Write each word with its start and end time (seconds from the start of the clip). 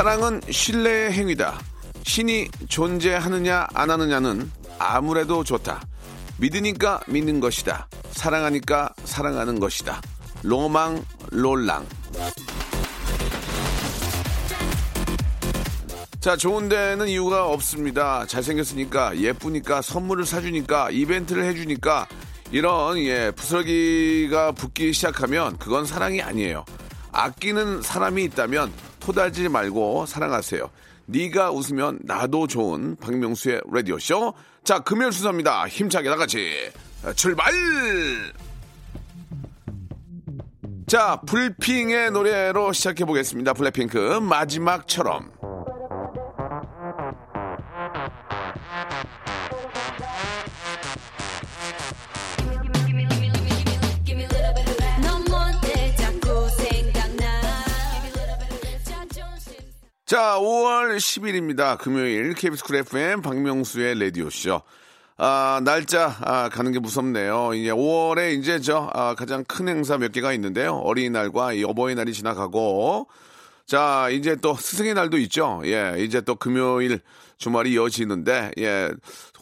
사랑은 0.00 0.40
신뢰의 0.48 1.12
행위다. 1.12 1.60
신이 2.04 2.48
존재하느냐 2.70 3.66
안 3.74 3.90
하느냐는 3.90 4.50
아무래도 4.78 5.44
좋다. 5.44 5.82
믿으니까 6.38 7.00
믿는 7.06 7.38
것이다. 7.38 7.86
사랑하니까 8.12 8.94
사랑하는 9.04 9.60
것이다. 9.60 10.00
로망 10.42 11.04
롤랑. 11.32 11.86
자, 16.18 16.34
좋은 16.34 16.70
데는 16.70 17.06
이유가 17.06 17.48
없습니다. 17.48 18.24
잘생겼으니까, 18.24 19.18
예쁘니까, 19.18 19.82
선물을 19.82 20.24
사주니까, 20.24 20.92
이벤트를 20.92 21.44
해주니까, 21.44 22.08
이런, 22.52 22.96
예, 23.00 23.32
부스러기가 23.32 24.52
붙기 24.52 24.94
시작하면 24.94 25.58
그건 25.58 25.84
사랑이 25.84 26.22
아니에요. 26.22 26.64
아끼는 27.12 27.82
사람이 27.82 28.24
있다면 28.24 28.72
토달지 29.00 29.48
말고 29.48 30.06
사랑하세요. 30.06 30.70
네가 31.06 31.50
웃으면 31.50 31.98
나도 32.02 32.46
좋은 32.46 32.96
박명수의 32.96 33.62
라디오 33.72 33.98
쇼. 33.98 34.32
자, 34.62 34.78
금요일 34.78 35.12
순서입니다. 35.12 35.66
힘차게 35.66 36.08
나같이 36.08 36.70
출발! 37.16 37.52
자, 40.86 41.20
불핑의 41.26 42.10
노래로 42.10 42.72
시작해 42.72 43.04
보겠습니다. 43.04 43.52
블랙핑크 43.54 44.20
마지막처럼. 44.20 45.30
자, 60.10 60.40
5월 60.40 60.96
10일입니다. 60.96 61.78
금요일 61.78 62.34
KBS 62.34 62.64
쿨 62.64 62.78
FM 62.78 63.22
박명수의 63.22 63.96
라디오쇼. 64.00 64.60
아, 65.18 65.60
날짜 65.62 66.16
아, 66.22 66.48
가는 66.48 66.72
게 66.72 66.80
무섭네요. 66.80 67.54
이제 67.54 67.70
5월에 67.70 68.36
이제 68.36 68.58
저 68.58 68.90
아, 68.92 69.14
가장 69.14 69.44
큰 69.44 69.68
행사 69.68 69.98
몇 69.98 70.10
개가 70.10 70.32
있는데요. 70.32 70.78
어린이날과 70.78 71.52
이 71.52 71.62
어버이날이 71.62 72.12
지나가고 72.12 73.06
자, 73.66 74.08
이제 74.10 74.34
또 74.34 74.56
스승의 74.56 74.94
날도 74.94 75.16
있죠. 75.18 75.62
예, 75.66 75.94
이제 76.00 76.20
또 76.20 76.34
금요일 76.34 76.98
주말이 77.36 77.74
이어지는데, 77.74 78.50
예, 78.58 78.90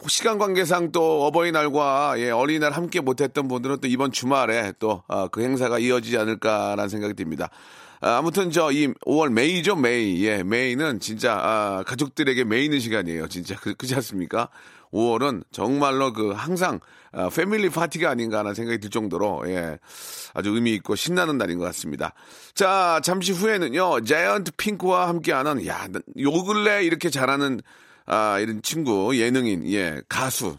시간 0.07 0.37
관계상 0.37 0.91
또 0.91 1.25
어버이날과 1.25 2.13
예, 2.19 2.29
어린이날 2.29 2.73
함께 2.73 3.01
못했던 3.01 3.47
분들은 3.47 3.79
또 3.81 3.87
이번 3.87 4.11
주말에 4.11 4.73
또그 4.77 5.41
행사가 5.41 5.79
이어지지 5.79 6.19
않을까라는 6.19 6.89
생각이 6.89 7.15
듭니다. 7.15 7.49
아, 8.01 8.17
아무튼 8.17 8.49
저 8.51 8.71
이 8.71 8.87
5월 9.05 9.31
May죠 9.31 9.75
May. 9.75 10.25
예 10.25 10.43
May는 10.43 10.99
진짜 10.99 11.33
아, 11.41 11.83
가족들에게 11.85 12.43
매이는 12.45 12.79
시간이에요 12.79 13.27
진짜. 13.27 13.55
그, 13.59 13.73
그지 13.73 13.95
않습니까? 13.95 14.49
5월은 14.93 15.43
정말로 15.51 16.13
그 16.13 16.31
항상 16.31 16.79
아, 17.11 17.29
family 17.29 17.69
파티가 17.69 18.09
아닌가라는 18.09 18.53
생각이 18.53 18.79
들 18.79 18.89
정도로 18.89 19.43
예 19.47 19.77
아주 20.33 20.49
의미 20.51 20.73
있고 20.75 20.95
신나는 20.95 21.37
날인 21.37 21.57
것 21.57 21.65
같습니다. 21.65 22.13
자 22.53 22.99
잠시 23.03 23.31
후에는요 23.31 24.03
자이언트 24.03 24.53
핑크와 24.57 25.07
함께하는 25.09 25.65
야요 25.65 26.43
근래 26.47 26.83
이렇게 26.83 27.09
잘하는 27.09 27.61
아 28.05 28.39
이런 28.39 28.61
친구 28.61 29.15
예능인 29.17 29.67
예 29.71 30.01
가수 30.07 30.57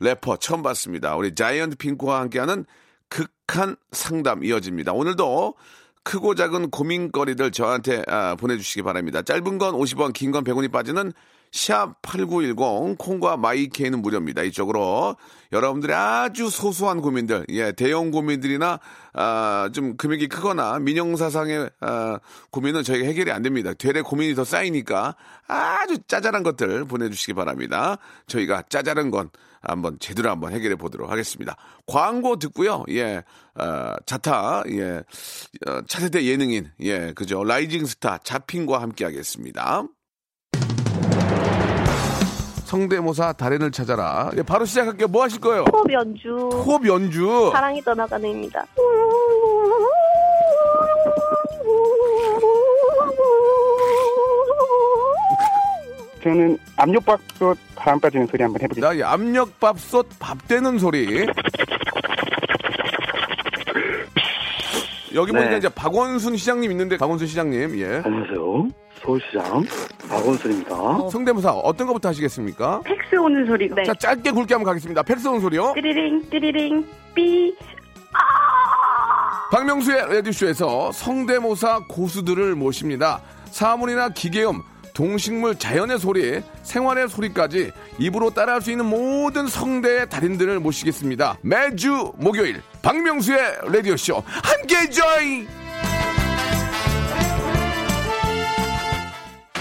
래퍼 0.00 0.36
처음 0.36 0.62
봤습니다. 0.62 1.16
우리 1.16 1.34
자이언트 1.34 1.76
핑크와 1.76 2.20
함께하는 2.20 2.64
극한 3.08 3.76
상담 3.92 4.44
이어집니다. 4.44 4.92
오늘도 4.92 5.54
크고 6.04 6.34
작은 6.34 6.70
고민거리들 6.70 7.52
저한테 7.52 8.02
아, 8.08 8.34
보내주시기 8.34 8.82
바랍니다. 8.82 9.22
짧은 9.22 9.58
건 9.58 9.74
50원, 9.74 10.12
긴 10.12 10.32
건 10.32 10.44
100원이 10.44 10.72
빠지는 10.72 11.12
샵8910 11.52 12.96
콩과 12.98 13.36
마이케이는 13.36 14.00
무료입니다. 14.00 14.42
이쪽으로 14.42 15.16
여러분들의 15.52 15.94
아주 15.94 16.48
소소한 16.48 17.02
고민들, 17.02 17.44
예, 17.50 17.72
대형 17.72 18.10
고민들이나 18.10 18.80
아, 19.12 19.70
좀 19.74 19.96
금액이 19.98 20.28
크거나 20.28 20.78
민영사상의 20.78 21.70
아, 21.80 22.18
고민은 22.50 22.82
저희가 22.82 23.06
해결이 23.06 23.30
안 23.30 23.42
됩니다. 23.42 23.74
되레 23.74 24.00
고민이 24.00 24.34
더 24.34 24.44
쌓이니까 24.44 25.14
아주 25.46 25.98
짜잘한 26.06 26.42
것들 26.42 26.86
보내주시기 26.86 27.34
바랍니다. 27.34 27.98
저희가 28.26 28.62
짜잘한 28.70 29.10
건 29.10 29.28
한번 29.60 29.98
제대로 30.00 30.30
한번 30.30 30.52
해결해 30.52 30.76
보도록 30.76 31.10
하겠습니다. 31.10 31.56
광고 31.86 32.36
듣고요. 32.36 32.84
예, 32.88 33.22
어, 33.54 33.94
자타, 34.06 34.64
예, 34.70 35.02
어, 35.66 35.82
차세대 35.86 36.24
예능인, 36.24 36.70
예, 36.80 37.12
그죠. 37.14 37.44
rising 37.44 37.84
스타 37.84 38.18
자핑과 38.18 38.80
함께 38.80 39.04
하겠습니다. 39.04 39.84
성대모사 42.72 43.34
달인을 43.34 43.70
찾아라. 43.70 44.30
예, 44.38 44.42
바로 44.42 44.64
시작할게요. 44.64 45.06
뭐 45.08 45.22
하실 45.24 45.38
거예요? 45.42 45.66
호흡 45.70 45.92
연주 45.92 46.30
호흡 46.30 46.86
연주. 46.86 47.50
사랑이 47.52 47.82
떠나가는입니다. 47.82 48.64
저는 56.22 56.56
압력밥솥 56.76 57.58
바람 57.76 58.00
빠지는 58.00 58.26
소리 58.28 58.42
한번 58.42 58.62
해보겠습니다. 58.62 58.88
나이 58.88 59.02
압력밥솥 59.02 60.06
밥 60.18 60.48
되는 60.48 60.78
소리. 60.78 61.26
여기 65.14 65.30
보니까 65.30 65.50
네. 65.50 65.58
이제 65.58 65.68
박원순 65.68 66.38
시장님 66.38 66.70
있는데 66.70 66.96
박원순 66.96 67.26
시장님 67.26 67.78
예 67.80 68.00
안녕하세요. 68.02 68.68
서울시장 69.02 69.62
박원순입니다. 70.12 71.08
성대모사 71.10 71.52
어떤 71.52 71.86
것부터 71.86 72.10
하시겠습니까? 72.10 72.82
팩스 72.84 73.16
오는 73.16 73.46
소리. 73.46 73.68
네. 73.74 73.82
자 73.84 73.94
짧게 73.94 74.30
굵게 74.30 74.54
한번 74.54 74.66
가겠습니다. 74.66 75.02
팩스 75.02 75.26
오는 75.28 75.40
소리요. 75.40 75.72
띠리링 75.74 76.28
띠리링 76.30 76.86
삐. 77.14 77.56
박명수의 79.50 80.08
라디오쇼에서 80.10 80.92
성대모사 80.92 81.80
고수들을 81.88 82.54
모십니다. 82.54 83.20
사물이나 83.50 84.08
기계음, 84.10 84.62
동식물, 84.94 85.58
자연의 85.58 85.98
소리, 85.98 86.40
생활의 86.62 87.08
소리까지 87.10 87.70
입으로 87.98 88.30
따라할 88.30 88.62
수 88.62 88.70
있는 88.70 88.86
모든 88.86 89.46
성대의 89.46 90.08
달인들을 90.08 90.58
모시겠습니다. 90.60 91.36
매주 91.42 92.12
목요일 92.16 92.62
박명수의 92.82 93.40
레디오쇼 93.68 94.22
함께 94.26 94.88
join! 94.90 95.61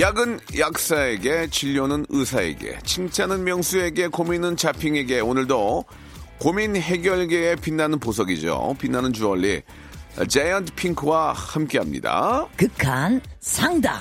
약은 0.00 0.40
약사에게, 0.58 1.48
진료는 1.50 2.06
의사에게, 2.08 2.78
칭찬은 2.84 3.44
명수에게, 3.44 4.06
고민은 4.06 4.56
자핑에게, 4.56 5.20
오늘도 5.20 5.84
고민 6.38 6.74
해결계에 6.74 7.56
빛나는 7.56 8.00
보석이죠. 8.00 8.76
빛나는 8.78 9.12
주얼리, 9.12 9.60
자이언트 10.26 10.74
핑크와 10.74 11.34
함께 11.34 11.76
합니다. 11.76 12.46
극한 12.56 13.20
상담. 13.40 13.96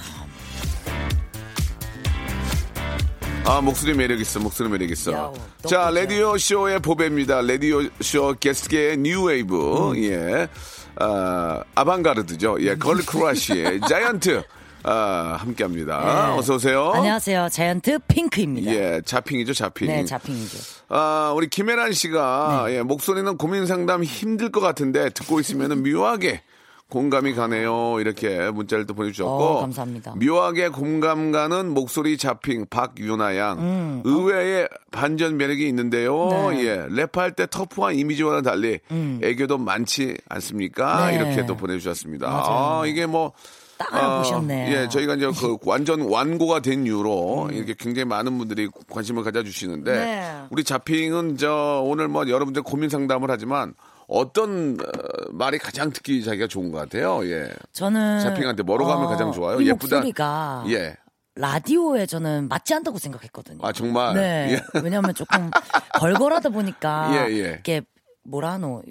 아, 3.43 3.59
목소리 3.59 3.93
매력 3.93 4.21
있어, 4.21 4.39
목소리 4.39 4.69
매력 4.69 4.89
있어. 4.91 5.11
야, 5.11 5.33
자, 5.67 5.79
너무 5.85 5.95
라디오 5.95 6.37
쇼의 6.37 6.79
보배입니다. 6.79 7.41
라디오 7.41 7.81
쇼 7.99 8.33
게스트계의 8.39 8.97
뉴웨이브. 8.99 9.93
예. 9.97 10.47
아, 10.95 11.61
아방가르드죠. 11.75 12.57
예, 12.61 12.75
girl 12.75 13.03
crush의 13.03 13.81
자이언트 13.89 14.43
아, 14.83 15.37
함께 15.39 15.63
합니다. 15.63 16.35
어서 16.37 16.55
오세요. 16.55 16.91
네. 16.93 16.99
안녕하세요. 16.99 17.49
자이언트 17.51 17.99
핑크입니다. 18.07 18.71
예, 18.71 19.01
자핑이죠, 19.03 19.53
자핑. 19.53 19.87
네, 19.87 20.05
자핑이죠. 20.05 20.57
아, 20.89 21.33
우리 21.35 21.47
김혜란 21.49 21.91
씨가 21.91 22.65
네. 22.67 22.77
예, 22.77 22.81
목소리는 22.81 23.37
고민 23.37 23.65
상담 23.65 24.03
힘들 24.03 24.51
것 24.51 24.61
같은데 24.61 25.09
듣고 25.09 25.39
있으면 25.41 25.83
묘하게 25.83 26.41
공감이 26.87 27.35
가네요. 27.35 27.99
이렇게 27.99 28.49
문자를 28.49 28.87
또 28.87 28.95
보내주셨고. 28.95 29.29
어, 29.31 29.61
감사합니다. 29.61 30.15
묘하게 30.15 30.69
공감 30.69 31.31
가는 31.31 31.69
목소리 31.71 32.17
자핑 32.17 32.65
박유나 32.67 33.37
양. 33.37 34.01
의외의 34.05 34.67
반전 34.91 35.37
매력이 35.37 35.67
있는데요. 35.67 36.29
음. 36.29 36.55
네. 36.55 36.63
예. 36.65 36.77
랩할 36.87 37.35
때 37.35 37.45
터프한 37.47 37.93
이미지와는 37.95 38.41
달리 38.41 38.79
애교도 39.21 39.59
많지 39.59 40.17
않습니까? 40.29 41.07
네. 41.11 41.15
이렇게 41.17 41.45
또 41.45 41.55
보내주셨습니다. 41.55 42.27
맞아요. 42.27 42.81
아, 42.81 42.85
이게 42.87 43.05
뭐. 43.05 43.33
딱 43.79 43.93
알아보셨네요. 43.95 44.75
예, 44.75 44.89
저희가 44.89 45.15
이제 45.15 45.25
그 45.39 45.57
완전 45.65 46.01
완고가 46.01 46.59
된 46.59 46.85
이후로 46.85 47.49
이렇게 47.53 47.73
굉장히 47.73 48.05
많은 48.05 48.37
분들이 48.37 48.69
관심을 48.89 49.23
가져주시는데 49.23 49.91
네. 49.91 50.41
우리 50.51 50.65
자핑은 50.65 51.37
저 51.37 51.81
오늘 51.85 52.09
뭐 52.09 52.27
여러분들 52.27 52.61
고민 52.61 52.89
상담을 52.89 53.31
하지만 53.31 53.73
어떤 54.07 54.77
어, 54.81 55.31
말이 55.31 55.57
가장 55.57 55.91
듣기 55.91 56.23
자기가 56.25 56.47
좋은 56.47 56.71
것 56.71 56.77
같아요. 56.79 57.25
예. 57.25 57.49
저는 57.71 58.19
자핑한테 58.19 58.63
뭐라고 58.63 58.91
하면 58.91 59.07
가장 59.07 59.31
좋아요? 59.31 59.61
이 59.61 59.67
예쁘다. 59.67 59.95
목소리가 59.95 60.65
예. 60.67 60.97
라디오에 61.35 62.05
저는 62.05 62.49
맞지 62.49 62.73
않다고 62.73 62.97
생각했거든요. 62.97 63.59
아 63.61 63.71
정말. 63.71 64.13
네. 64.15 64.53
예. 64.75 64.79
왜냐하면 64.81 65.13
조금 65.13 65.49
걸걸하다 65.99 66.49
보니까 66.49 67.11
예, 67.15 67.31
예. 67.31 67.57
이게 67.61 67.81
뭐라노 68.23 68.67
뭐, 68.67 68.83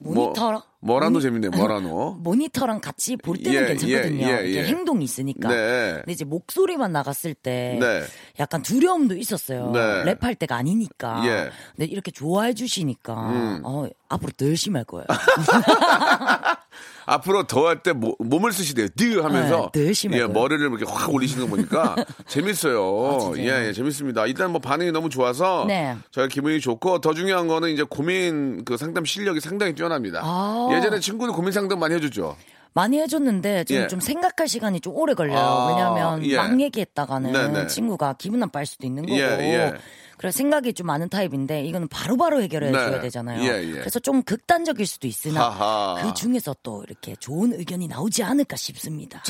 모니터랑 0.00 0.62
뭐 0.80 1.00
라노 1.00 1.20
재밌네. 1.20 1.48
뭐라노. 1.48 2.18
모니터랑 2.22 2.80
같이 2.80 3.16
볼 3.16 3.38
때는 3.38 3.62
예, 3.62 3.66
괜찮거든요. 3.68 4.26
예, 4.26 4.44
예, 4.44 4.50
예. 4.56 4.64
행동이 4.64 5.02
있으니까. 5.04 5.48
네. 5.48 5.92
근데 5.96 6.12
이제 6.12 6.24
목소리만 6.26 6.92
나갔을 6.92 7.32
때 7.34 7.78
네. 7.80 8.02
약간 8.38 8.60
두려움도 8.62 9.16
있었어요. 9.16 9.70
네. 9.70 9.80
랩할 10.14 10.38
때가 10.38 10.56
아니니까. 10.56 11.22
예. 11.26 11.30
음. 11.44 11.50
근데 11.76 11.90
이렇게 11.90 12.10
좋아해 12.10 12.52
주시니까 12.54 13.12
어, 13.64 13.88
앞으로 14.08 14.32
더 14.36 14.46
열심히 14.46 14.76
할 14.76 14.84
거예요. 14.84 15.06
앞으로 17.06 17.46
더 17.46 17.66
할 17.68 17.82
때 17.82 17.92
몸을 17.92 18.52
쓰시대요. 18.52 18.88
드 18.96 19.18
하면서 19.20 19.70
네, 19.74 19.80
더 19.80 19.86
열심히 19.86 20.18
예. 20.18 20.26
머리를 20.26 20.66
이렇게 20.66 20.84
확 20.88 21.12
올리시는 21.12 21.44
거 21.44 21.50
보니까 21.50 21.96
재밌어요. 22.26 23.32
아? 23.34 23.38
예, 23.38 23.68
예, 23.68 23.72
재밌습니다. 23.72 24.26
일단 24.26 24.50
뭐 24.52 24.60
반응이 24.60 24.90
너무 24.92 25.08
좋아서 25.10 25.64
네. 25.68 25.96
저희가 26.12 26.28
기분이 26.28 26.60
좋고 26.60 27.00
더 27.00 27.12
중요한 27.14 27.46
거는 27.46 27.70
이제 27.70 27.82
고민 27.88 28.64
그 28.64 28.76
상담 28.78 29.04
실력이 29.04 29.40
상당히 29.40 29.74
뛰어 29.74 29.83
납니다. 29.88 30.20
아. 30.22 30.70
예전에 30.72 31.00
친구들 31.00 31.34
고민 31.34 31.52
상담 31.52 31.78
많이 31.78 31.94
해줬죠. 31.94 32.36
많이 32.74 33.00
해줬는데 33.00 33.64
좀, 33.64 33.76
예. 33.76 33.86
좀 33.86 34.00
생각할 34.00 34.48
시간이 34.48 34.80
좀 34.80 34.96
오래 34.96 35.14
걸려요. 35.14 35.38
아, 35.38 35.68
왜냐하면 35.68 36.24
예. 36.24 36.36
막 36.36 36.60
얘기했다가는 36.60 37.32
네네. 37.32 37.66
친구가 37.68 38.16
기분 38.18 38.40
나빠할 38.40 38.66
수도 38.66 38.86
있는 38.86 39.04
거고. 39.06 39.16
예, 39.16 39.22
예. 39.22 39.74
그래서 40.16 40.36
생각이 40.36 40.72
좀 40.74 40.86
많은 40.86 41.08
타입인데 41.08 41.62
이거는 41.64 41.88
바로바로 41.88 42.42
해결해 42.42 42.72
줘야 42.72 42.90
네. 42.90 43.00
되잖아요. 43.00 43.42
예, 43.42 43.62
예. 43.62 43.72
그래서 43.72 43.98
좀 44.00 44.22
극단적일 44.22 44.86
수도 44.86 45.06
있으나 45.06 45.50
하하. 45.50 46.02
그 46.02 46.14
중에서 46.14 46.54
또 46.62 46.84
이렇게 46.86 47.14
좋은 47.16 47.52
의견이 47.52 47.88
나오지 47.88 48.22
않을까 48.22 48.56
싶습니다. 48.56 49.22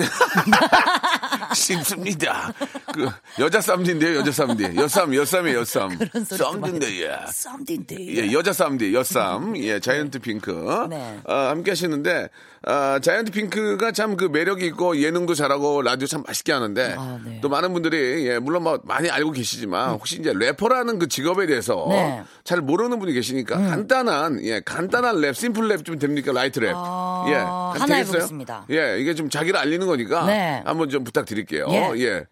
쉽습니다. 1.54 2.52
그 2.94 3.08
여자 3.38 3.60
쌈디인데요, 3.60 4.16
여자 4.16 4.32
쌈디. 4.32 4.76
여쌈, 4.76 5.14
여쌈이에요, 5.14 5.58
여쌈. 5.60 5.88
그런 5.98 6.24
소리 6.24 6.38
쌈디인데, 6.38 7.02
예. 7.02 7.18
Something 7.28 7.86
예, 8.20 8.32
여자 8.32 8.52
쌈디, 8.52 8.94
여쌈, 8.94 9.56
예, 9.58 9.80
자이언트 9.80 10.20
핑크. 10.20 10.86
네. 10.88 11.18
어, 11.24 11.32
함께 11.34 11.72
하시는데, 11.72 12.28
아, 12.66 12.98
자이언트 13.00 13.32
핑크가 13.32 13.92
참 13.92 14.14
그 14.16 14.26
매력이 14.26 14.64
있고 14.66 15.00
예능도 15.00 15.34
잘하고 15.34 15.82
라디오 15.82 16.06
참 16.06 16.22
맛있게 16.26 16.52
하는데, 16.52 16.94
아, 16.96 17.18
네. 17.24 17.40
또 17.40 17.48
많은 17.48 17.72
분들이, 17.72 18.28
예, 18.28 18.38
물론 18.38 18.62
뭐 18.62 18.78
많이 18.84 19.10
알고 19.10 19.32
계시지만, 19.32 19.90
혹시 19.90 20.20
이제 20.20 20.32
래퍼라 20.34 20.73
는 20.82 20.98
그 20.98 21.06
직업에 21.08 21.46
대해서 21.46 21.86
네. 21.88 22.18
음. 22.18 22.24
잘 22.42 22.60
모르는 22.60 22.98
분이 22.98 23.12
계시니까, 23.12 23.56
간단한, 23.56 24.44
예, 24.44 24.60
간단한 24.60 25.20
랩, 25.20 25.34
simple 25.34 25.68
랩 25.68 25.84
좀 25.84 25.98
됩니까? 25.98 26.32
light 26.32 26.58
랩. 26.60 26.72
아, 26.74 27.24
예. 27.28 27.34
하나 27.34 27.86
되겠어요? 27.86 27.98
해보겠습니다. 28.16 28.66
예, 28.70 28.98
이게 28.98 29.14
좀 29.14 29.30
자기를 29.30 29.58
알리는 29.58 29.86
거니까, 29.86 30.26
네. 30.26 30.62
한번 30.64 30.88
좀 30.88 31.04
부탁드릴게요. 31.04 31.66
예. 31.70 31.92
예. 31.98 32.24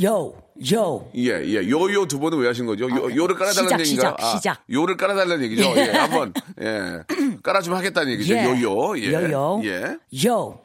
Yo, 0.00 0.32
yo. 0.72 1.10
예, 1.16 1.42
예. 1.44 1.68
Yo 1.68 1.90
yo 1.90 2.06
두 2.06 2.20
번은 2.20 2.38
왜 2.38 2.46
하신 2.46 2.66
거죠? 2.66 2.84
요, 2.88 3.14
요를 3.16 3.34
깔아달라는 3.34 3.74
아, 3.74 3.78
시작, 3.78 3.80
얘기인가요? 3.80 4.16
시작, 4.18 4.36
시작. 4.36 4.62
요를 4.70 4.96
깔아달라는 4.96 5.42
얘기죠. 5.44 5.62
예, 5.76 5.90
한 5.90 6.10
번, 6.10 6.32
예. 6.62 7.02
깔아주면 7.42 7.76
하겠다는 7.78 8.12
얘기죠. 8.12 8.34
예. 8.34 8.44
Yo 8.44 8.50
yo. 8.62 8.98
예. 8.98 9.12
Yo 9.12 9.32
yo. 9.32 9.60
예. 9.64 9.98
Yo. 10.26 10.60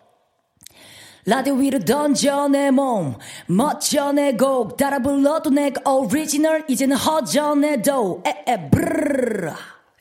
라디오 1.26 1.54
위로 1.54 1.80
던져 1.80 2.50
내 2.50 2.70
몸 2.70 3.16
멋져 3.48 4.12
내곡 4.12 4.76
따라 4.76 5.00
불러도 5.00 5.52
내가 5.52 5.90
오리지널 5.90 6.66
이제는 6.68 6.98
허전해도 6.98 8.24
에에 8.26 8.70
브르르 8.70 9.54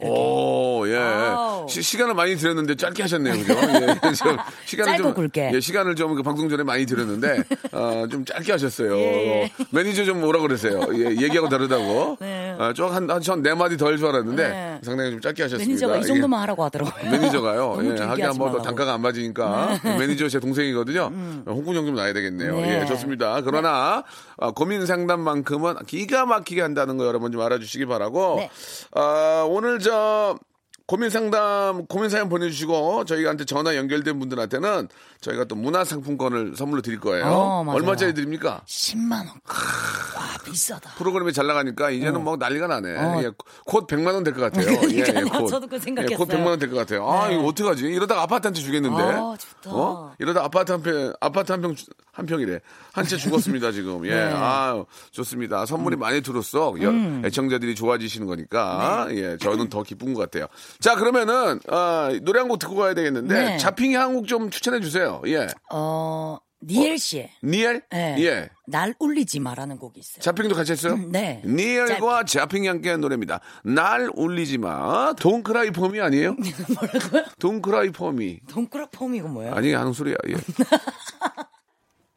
오, 0.09 0.87
예. 0.89 0.97
아우. 0.97 1.69
시, 1.69 1.83
시간을 1.83 2.15
많이 2.15 2.37
들였는데 2.37 2.75
짧게 2.77 3.03
하셨네요. 3.03 3.35
그죠? 3.35 3.53
예. 3.83 3.87
좀 4.15 4.37
시간을 4.67 4.93
짧고 4.93 5.03
좀, 5.03 5.15
굵게. 5.15 5.51
예, 5.55 5.61
시간을 5.61 5.95
좀 5.97 6.13
그 6.13 6.23
방송 6.23 6.49
전에 6.49 6.63
많이 6.63 6.85
들였는데, 6.85 7.43
어, 7.73 8.05
좀 8.11 8.25
짧게 8.25 8.53
하셨어요. 8.53 8.97
예. 8.99 9.51
매니저 9.71 10.05
좀 10.05 10.21
뭐라 10.21 10.41
그랬어요. 10.41 10.81
예, 10.95 11.11
얘기하고 11.23 11.49
다르다고. 11.49 12.17
네. 12.21 12.55
어, 12.59 12.73
좀한 12.75 13.09
한, 13.11 13.21
전네 13.21 13.55
마디 13.55 13.77
더 13.77 13.87
할 13.87 13.97
줄 13.97 14.07
알았는데, 14.09 14.49
네. 14.49 14.79
상당히 14.83 15.11
좀 15.13 15.21
짧게 15.21 15.43
하셨습니다. 15.45 15.69
매니저가 15.69 15.97
이 15.97 16.01
예. 16.01 16.03
정도만 16.05 16.41
하라고 16.43 16.65
하더라고요 16.65 17.11
매니저가요. 17.11 17.61
너무 17.83 17.97
예, 17.97 18.03
하긴 18.03 18.25
한번. 18.27 18.53
네. 18.53 18.59
음. 18.59 18.63
단가가 18.63 18.95
안 18.95 19.01
맞으니까 19.03 19.81
매니저 19.85 20.29
제 20.29 20.41
동생이거든요. 20.41 21.11
홍군 21.47 21.77
형 21.77 21.83
좀 21.87 21.95
나야 21.97 22.13
되겠네요. 22.13 22.55
네. 22.57 22.81
예, 22.83 22.87
좋습니다. 22.87 23.41
그러나 23.43 24.05
아, 24.39 24.51
고민 24.53 24.87
상담만큼은 24.87 25.75
기가 25.87 26.27
막히게 26.27 26.61
한다는 26.63 26.97
거 26.97 27.07
여러분 27.07 27.33
좀 27.33 27.41
알아주시기 27.41 27.87
바라고. 27.87 28.37
네. 28.39 28.51
아, 28.95 29.45
오늘 29.49 29.79
저 29.79 29.92
먼저 29.93 30.39
고민 30.87 31.11
상담, 31.11 31.87
고민 31.87 32.11
사연 32.11 32.29
보내주시고 32.29 33.05
저희한테 33.05 33.45
전화 33.45 33.77
연결된 33.77 34.19
분들한테는 34.19 34.89
저희가 35.21 35.45
또 35.45 35.55
문화 35.55 35.85
상품권을 35.85 36.55
선물로 36.57 36.83
드릴 36.83 36.99
거예요. 37.01 37.25
어. 37.27 37.65
얼마짜리 37.73 38.13
드립니까? 38.13 38.63
10만 38.67 39.13
원. 39.13 39.29
와 39.29 40.37
비싸다. 40.45 40.91
프로그램이 40.97 41.33
잘 41.33 41.47
나가니까 41.47 41.91
이제는 41.91 42.23
뭐 42.25 42.37
난리가 42.37 42.67
나네. 42.67 42.97
어. 42.99 43.23
예, 43.23 43.31
곧 43.65 43.87
100만 43.87 44.13
원 44.13 44.25
될 44.25 44.35
것 44.35 44.41
같아요. 44.53 44.79
그러니까요. 44.81 45.27
곧. 45.27 45.47
저도 45.49 45.67
그 45.69 45.79
생각했어요. 45.79 46.13
예, 46.13 46.17
곧 46.17 46.29
100만 46.29 46.47
원 46.47 46.59
될 46.59 46.69
것 46.69 46.77
같아요. 46.77 47.09
아, 47.09 47.29
네. 47.29 47.35
이거 47.35 47.45
어떡하지? 47.47 47.85
이러다가 47.87 48.23
아파트한테 48.23 48.61
주겠는데. 48.61 49.03
아, 49.03 49.37
좋다. 49.39 49.71
어? 49.77 50.15
이러다 50.19 50.45
아파트 50.45 50.73
한 50.73 50.83
평, 50.83 51.13
아파트 51.21 51.53
한 51.53 51.61
평, 51.63 51.75
한 52.13 52.27
평이래. 52.27 52.61
한 52.93 53.07
채 53.07 53.17
죽었습니다, 53.17 53.73
지금. 53.73 54.05
예. 54.07 54.11
네. 54.15 54.25
음. 54.31 54.33
아, 54.37 54.85
좋습니다. 55.13 55.65
선물이 55.65 55.97
많이 55.97 56.21
들었어. 56.21 56.75
여- 56.83 57.27
애청자들이 57.27 57.75
좋아지시는 57.75 58.27
거니까. 58.27 59.07
네. 59.09 59.17
예. 59.17 59.37
저는 59.39 59.69
더 59.71 59.83
기쁜 59.83 60.13
것 60.13 60.21
같아요. 60.21 60.47
자, 60.81 60.95
그러면은, 60.97 61.61
아, 61.69 62.11
노래 62.23 62.39
한 62.41 62.49
곡 62.49 62.59
듣고 62.59 62.75
가야 62.77 62.95
되겠는데. 62.95 63.35
네. 63.35 63.57
자핑이 63.59 63.95
한 63.95 64.15
곡 64.15 64.27
좀 64.27 64.51
추천해 64.51 64.81
주세요. 64.81 65.21
예. 65.27 65.47
어 65.73 66.39
니엘 66.65 66.97
씨의 66.99 67.31
니엘? 67.43 67.83
예. 67.93 68.15
예. 68.19 68.49
날 68.69 68.95
울리지 69.01 69.41
마라는 69.41 69.79
곡이 69.79 69.99
있어요. 69.99 70.21
자핑도 70.23 70.55
같이 70.55 70.71
했어요? 70.73 70.97
네. 71.11 71.43
니엘과 71.45 72.25
자핑이 72.25 72.69
함께한 72.69 73.01
노래입니다. 73.01 73.41
날 73.65 74.09
울리지 74.15 74.59
마. 74.59 75.13
돈크라이 75.15 75.71
폼이 75.73 76.01
아니에요? 76.01 76.37
뭐라고요? 76.81 77.25
돈크라이 77.41 77.91
폼이. 77.91 78.41
돈꾸락 78.49 78.93
폼이고 78.93 79.29
뭐예요? 79.29 79.55
아니, 79.55 79.73
하는 79.73 79.93
소리야. 79.93 80.15
예. 80.29 80.35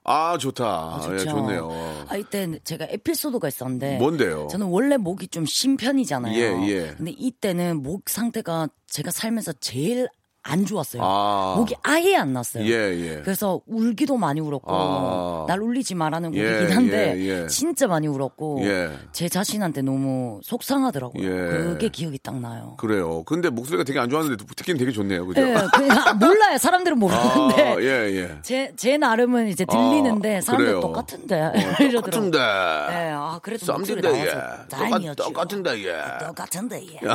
아, 0.05 0.37
좋다. 0.37 0.63
아, 0.65 0.99
예, 1.11 1.17
좋죠. 1.17 1.29
좋네요. 1.31 2.05
아, 2.07 2.15
이때 2.15 2.59
제가 2.63 2.85
에피소드가 2.89 3.47
있었는데. 3.47 3.97
뭔데요? 3.97 4.47
저는 4.51 4.67
원래 4.67 4.97
목이 4.97 5.27
좀 5.27 5.45
신 5.45 5.77
편이잖아요. 5.77 6.33
예, 6.35 6.67
예. 6.69 6.93
근데 6.95 7.11
이때는 7.11 7.81
목 7.81 8.07
상태가 8.09 8.67
제가 8.87 9.09
살면서 9.11 9.53
제일 9.53 10.07
안 10.47 10.63
좋았어요. 10.63 11.01
아. 11.03 11.55
목이 11.57 11.75
아예 11.81 12.15
안 12.15 12.31
났어요. 12.31 12.63
예, 12.65 12.69
예. 12.71 13.21
그래서 13.23 13.61
울기도 13.65 14.15
많이 14.15 14.39
울었고 14.39 14.71
아. 14.71 15.45
날 15.47 15.59
울리지 15.59 15.95
마라는 15.95 16.35
예, 16.35 16.53
곡이긴 16.53 16.75
한데 16.77 17.15
예, 17.17 17.41
예. 17.43 17.47
진짜 17.47 17.87
많이 17.87 18.05
울었고 18.07 18.59
예. 18.61 18.91
제 19.11 19.27
자신한테 19.27 19.81
너무 19.81 20.39
속상하더라고요. 20.43 21.23
예. 21.23 21.29
그게 21.49 21.89
기억이 21.89 22.19
딱 22.21 22.39
나요. 22.39 22.75
그래요. 22.77 23.23
근데 23.23 23.49
목소리가 23.49 23.83
되게 23.83 23.97
안 23.99 24.07
좋았는데 24.11 24.45
듣기는 24.55 24.77
되게 24.77 24.91
좋네요. 24.91 25.25
그죠? 25.25 25.41
예, 25.41 25.55
그냥 25.73 26.19
몰라요. 26.19 26.59
사람들은 26.59 26.99
모르는데 26.99 27.73
아, 27.73 27.81
예, 27.81 27.87
예. 28.15 28.37
제, 28.43 28.71
제 28.75 28.97
나름은 28.97 29.47
이제 29.47 29.65
들리는데 29.65 30.37
아, 30.37 30.41
사람들 30.41 30.65
그래요. 30.67 30.79
똑같은데 30.79 31.41
어, 31.41 31.53
이러더라고요. 31.81 31.91
똑같은데. 32.01 32.37
예, 32.37 33.11
아 33.15 33.39
그래도 33.41 33.73
목소리 33.73 33.97
예. 33.97 34.01
나와서 34.01 34.31
똑같, 34.31 34.69
다행이었죠. 34.69 35.23
똑같은데, 35.23 35.85
예. 35.85 35.95
똑같은데 36.27 36.83
예. 36.93 36.99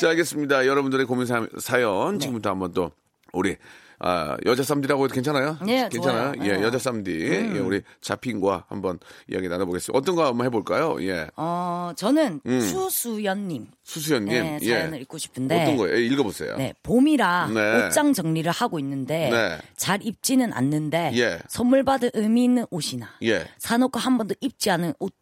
자, 0.00 0.08
알겠습니다. 0.08 0.66
여러분들의 0.66 1.06
고민 1.06 1.24
사- 1.26 1.35
사연 1.58 2.14
네. 2.14 2.18
지금부터 2.18 2.50
한번 2.50 2.72
또 2.72 2.90
우리 3.32 3.56
아, 3.98 4.36
여자 4.44 4.62
쌈디라고 4.62 5.04
해도 5.04 5.14
괜찮아요? 5.14 5.56
네, 5.64 5.88
괜찮아요? 5.88 6.34
좋아요. 6.34 6.48
예, 6.48 6.56
네. 6.56 6.62
여자 6.62 6.78
쌈디. 6.78 7.18
예, 7.18 7.58
우리 7.58 7.82
자핑과 8.02 8.66
한번 8.68 8.98
이야기 9.28 9.48
나눠보겠습니다. 9.48 9.98
어떤 9.98 10.14
거 10.16 10.26
한번 10.26 10.46
해볼까요? 10.46 10.96
예. 11.00 11.28
어, 11.36 11.92
저는 11.96 12.40
음. 12.44 12.60
추수연님 12.60 13.68
수수연님. 13.84 14.28
네, 14.32 14.58
예. 14.62 14.68
사연을 14.68 15.00
읽고 15.02 15.16
싶은데 15.18 15.62
어떤 15.62 15.76
거예요? 15.78 15.96
예, 15.96 16.04
읽어보세요. 16.04 16.56
네, 16.56 16.74
봄이라 16.82 17.48
네. 17.48 17.86
옷장 17.86 18.12
정리를 18.12 18.50
하고 18.52 18.78
있는데 18.78 19.30
네. 19.30 19.58
잘 19.76 20.00
입지는 20.02 20.52
않는데 20.52 21.12
예. 21.14 21.38
선물 21.48 21.82
받을 21.82 22.10
의미 22.12 22.44
있는 22.44 22.66
옷이나 22.70 23.08
예. 23.22 23.46
사놓고 23.58 23.98
한 23.98 24.18
번도 24.18 24.34
입지 24.40 24.70
않은 24.70 24.92
옷 24.98 25.14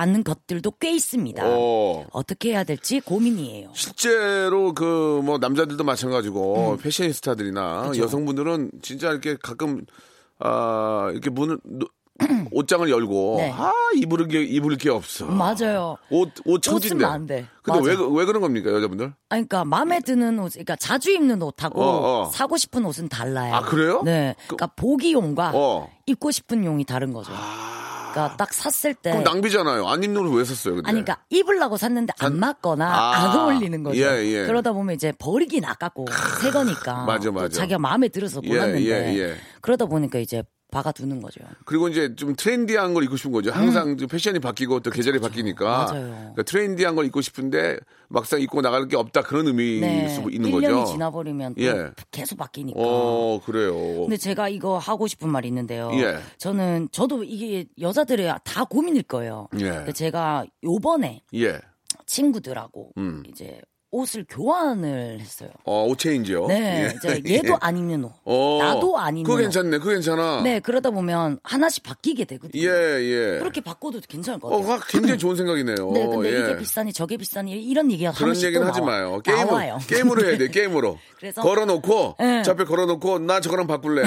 않는 0.00 0.24
것들도 0.24 0.72
꽤 0.80 0.92
있습니다. 0.92 1.42
어. 1.46 2.06
어떻게 2.12 2.50
해야 2.50 2.64
될지 2.64 3.00
고민이에요. 3.00 3.70
실제로 3.74 4.72
그 4.74 5.20
뭐 5.22 5.38
남자들도 5.38 5.84
마찬가지고 5.84 6.72
음. 6.72 6.76
패셔니스타들이나 6.78 7.92
여성분들은 7.96 8.70
진짜 8.82 9.10
이렇게 9.10 9.36
가끔 9.42 9.84
아 10.38 11.08
이렇게 11.12 11.28
문을 11.30 11.58
노- 11.64 11.86
옷장을 12.52 12.88
열고 12.90 13.36
네. 13.38 13.50
아 13.54 13.72
입을 13.96 14.28
게 14.28 14.42
입을 14.42 14.76
게 14.76 14.90
없어. 14.90 15.24
맞아요. 15.26 15.96
옷옷 16.10 16.62
천진데. 16.62 16.88
쓰면 16.88 17.10
안 17.10 17.26
돼. 17.26 17.46
근데 17.62 17.80
왜 17.82 17.94
맞아. 17.96 18.06
왜 18.08 18.24
그런 18.26 18.42
겁니까 18.42 18.70
여자분들? 18.72 19.06
아니, 19.30 19.48
그러니까 19.48 19.64
마음에 19.64 20.00
드는 20.00 20.38
옷, 20.38 20.52
그러니까 20.52 20.76
자주 20.76 21.10
입는 21.12 21.40
옷하고 21.42 21.80
어, 21.82 22.22
어. 22.26 22.30
사고 22.30 22.56
싶은 22.58 22.84
옷은 22.84 23.08
달라요. 23.08 23.54
아, 23.54 23.60
그래요? 23.62 24.02
네, 24.04 24.34
그러니까 24.48 24.66
보기용과 24.76 25.52
어. 25.54 25.88
입고 26.06 26.30
싶은 26.30 26.64
용이 26.64 26.84
다른 26.84 27.12
거죠. 27.14 27.32
그러니까 28.12 28.36
딱 28.36 28.52
샀을 28.52 28.94
때 28.94 29.10
그럼 29.10 29.24
낭비잖아요. 29.24 29.86
안 29.88 30.02
입는 30.02 30.22
옷을 30.26 30.38
왜 30.38 30.44
샀어요? 30.44 30.74
근데? 30.76 30.88
아니, 30.88 31.02
그러니까 31.02 31.24
입으려고 31.30 31.76
샀는데 31.76 32.12
안 32.18 32.38
맞거나 32.38 32.86
아. 32.86 33.14
안 33.16 33.36
어울리는 33.36 33.82
거죠. 33.82 33.98
예, 33.98 34.24
예. 34.24 34.46
그러다 34.46 34.72
보면 34.72 34.94
이제 34.94 35.12
버리긴 35.18 35.64
아깝고 35.64 36.06
새 36.42 36.50
거니까. 36.50 37.04
맞아, 37.04 37.24
또 37.26 37.32
맞아. 37.32 37.48
자기가 37.48 37.78
마음에 37.78 38.08
들어서 38.08 38.40
예, 38.44 38.48
골랐는데 38.48 38.84
예, 38.84 39.18
예. 39.18 39.36
그러다 39.60 39.86
보니까 39.86 40.18
이제 40.18 40.42
박아두는 40.70 41.20
거죠. 41.20 41.40
그리고 41.64 41.88
이제 41.88 42.14
좀 42.14 42.34
trendy한 42.36 42.94
걸 42.94 43.04
입고 43.04 43.16
싶은 43.16 43.32
거죠. 43.32 43.50
항상 43.50 43.96
좀 43.96 44.08
패션이 44.08 44.38
바뀌고 44.38 44.80
또 44.80 44.90
계절이 44.90 45.18
바뀌니까. 45.20 45.64
음. 45.64 45.94
맞아요. 45.94 46.10
그러니까 46.10 46.42
trendy한 46.44 46.94
걸 46.96 47.04
입고 47.06 47.20
싶은데 47.20 47.78
막상 48.08 48.40
입고 48.40 48.60
나갈 48.62 48.88
게 48.88 48.96
없다 48.96 49.22
그런 49.22 49.46
의미일 49.46 49.80
네, 49.80 50.08
수 50.08 50.22
있는 50.30 50.50
1년이 50.50 50.62
거죠. 50.62 50.92
지나버리면 50.92 51.54
또 51.54 51.62
예. 51.62 51.90
계속 52.10 52.36
바뀌니까. 52.38 52.78
어, 52.80 53.40
그래요. 53.44 53.74
근데 54.00 54.16
제가 54.16 54.48
이거 54.48 54.78
하고 54.78 55.06
싶은 55.06 55.28
말이 55.28 55.48
있는데요. 55.48 55.90
예. 55.94 56.18
저는 56.38 56.88
저도 56.92 57.24
이게 57.24 57.66
여자들이 57.80 58.28
다 58.44 58.64
고민일 58.64 59.02
거예요. 59.04 59.48
예. 59.60 59.70
근데 59.70 59.92
제가 59.92 60.44
요번에 60.64 61.22
예. 61.34 61.60
친구들하고 62.06 62.92
음. 62.98 63.22
이제 63.28 63.60
옷을 63.92 64.24
교환을 64.28 65.18
했어요. 65.20 65.50
어, 65.64 65.84
옷 65.84 65.98
체인지요? 65.98 66.46
네, 66.46 66.84
예. 66.84 66.94
이제 66.96 67.22
얘도 67.34 67.56
안 67.60 67.76
입는 67.76 68.04
옷, 68.04 68.12
어, 68.24 68.58
나도 68.62 68.96
안 68.98 69.16
입는 69.16 69.24
그거 69.24 69.34
옷. 69.34 69.42
괜찮네. 69.42 69.78
그거 69.78 69.90
괜찮아. 69.90 70.42
네, 70.42 70.60
그러다 70.60 70.90
보면 70.90 71.40
하나씩 71.42 71.82
바뀌게 71.82 72.24
되거든요. 72.26 72.62
예, 72.62 72.68
예. 72.68 73.38
그렇게 73.40 73.60
바꿔도 73.60 74.00
괜찮을 74.08 74.38
것 74.38 74.46
어, 74.48 74.58
같아요. 74.58 74.72
확 74.72 74.86
굉장히 74.88 75.18
좋은 75.18 75.34
생각이네요. 75.34 75.90
네, 75.92 76.06
근데 76.06 76.32
예. 76.34 76.38
이게 76.40 76.56
비싸니 76.58 76.92
저게 76.92 77.16
비싸니 77.16 77.50
이런 77.52 77.90
얘기가 77.90 78.10
한 78.10 78.16
그런 78.16 78.36
얘기는 78.36 78.60
또 78.60 78.68
하지 78.68 78.80
나와- 78.80 78.90
마요. 78.92 79.20
게임으로, 79.24 79.46
나와요. 79.46 79.78
게임으로 79.88 80.24
해야 80.24 80.38
돼, 80.38 80.48
게임으로. 80.50 80.98
그래서- 81.18 81.42
걸어놓고, 81.42 82.16
예. 82.22 82.42
저 82.44 82.52
앞에 82.52 82.64
걸어놓고, 82.64 83.18
나 83.18 83.40
저거랑 83.40 83.66
바꿀래. 83.66 84.02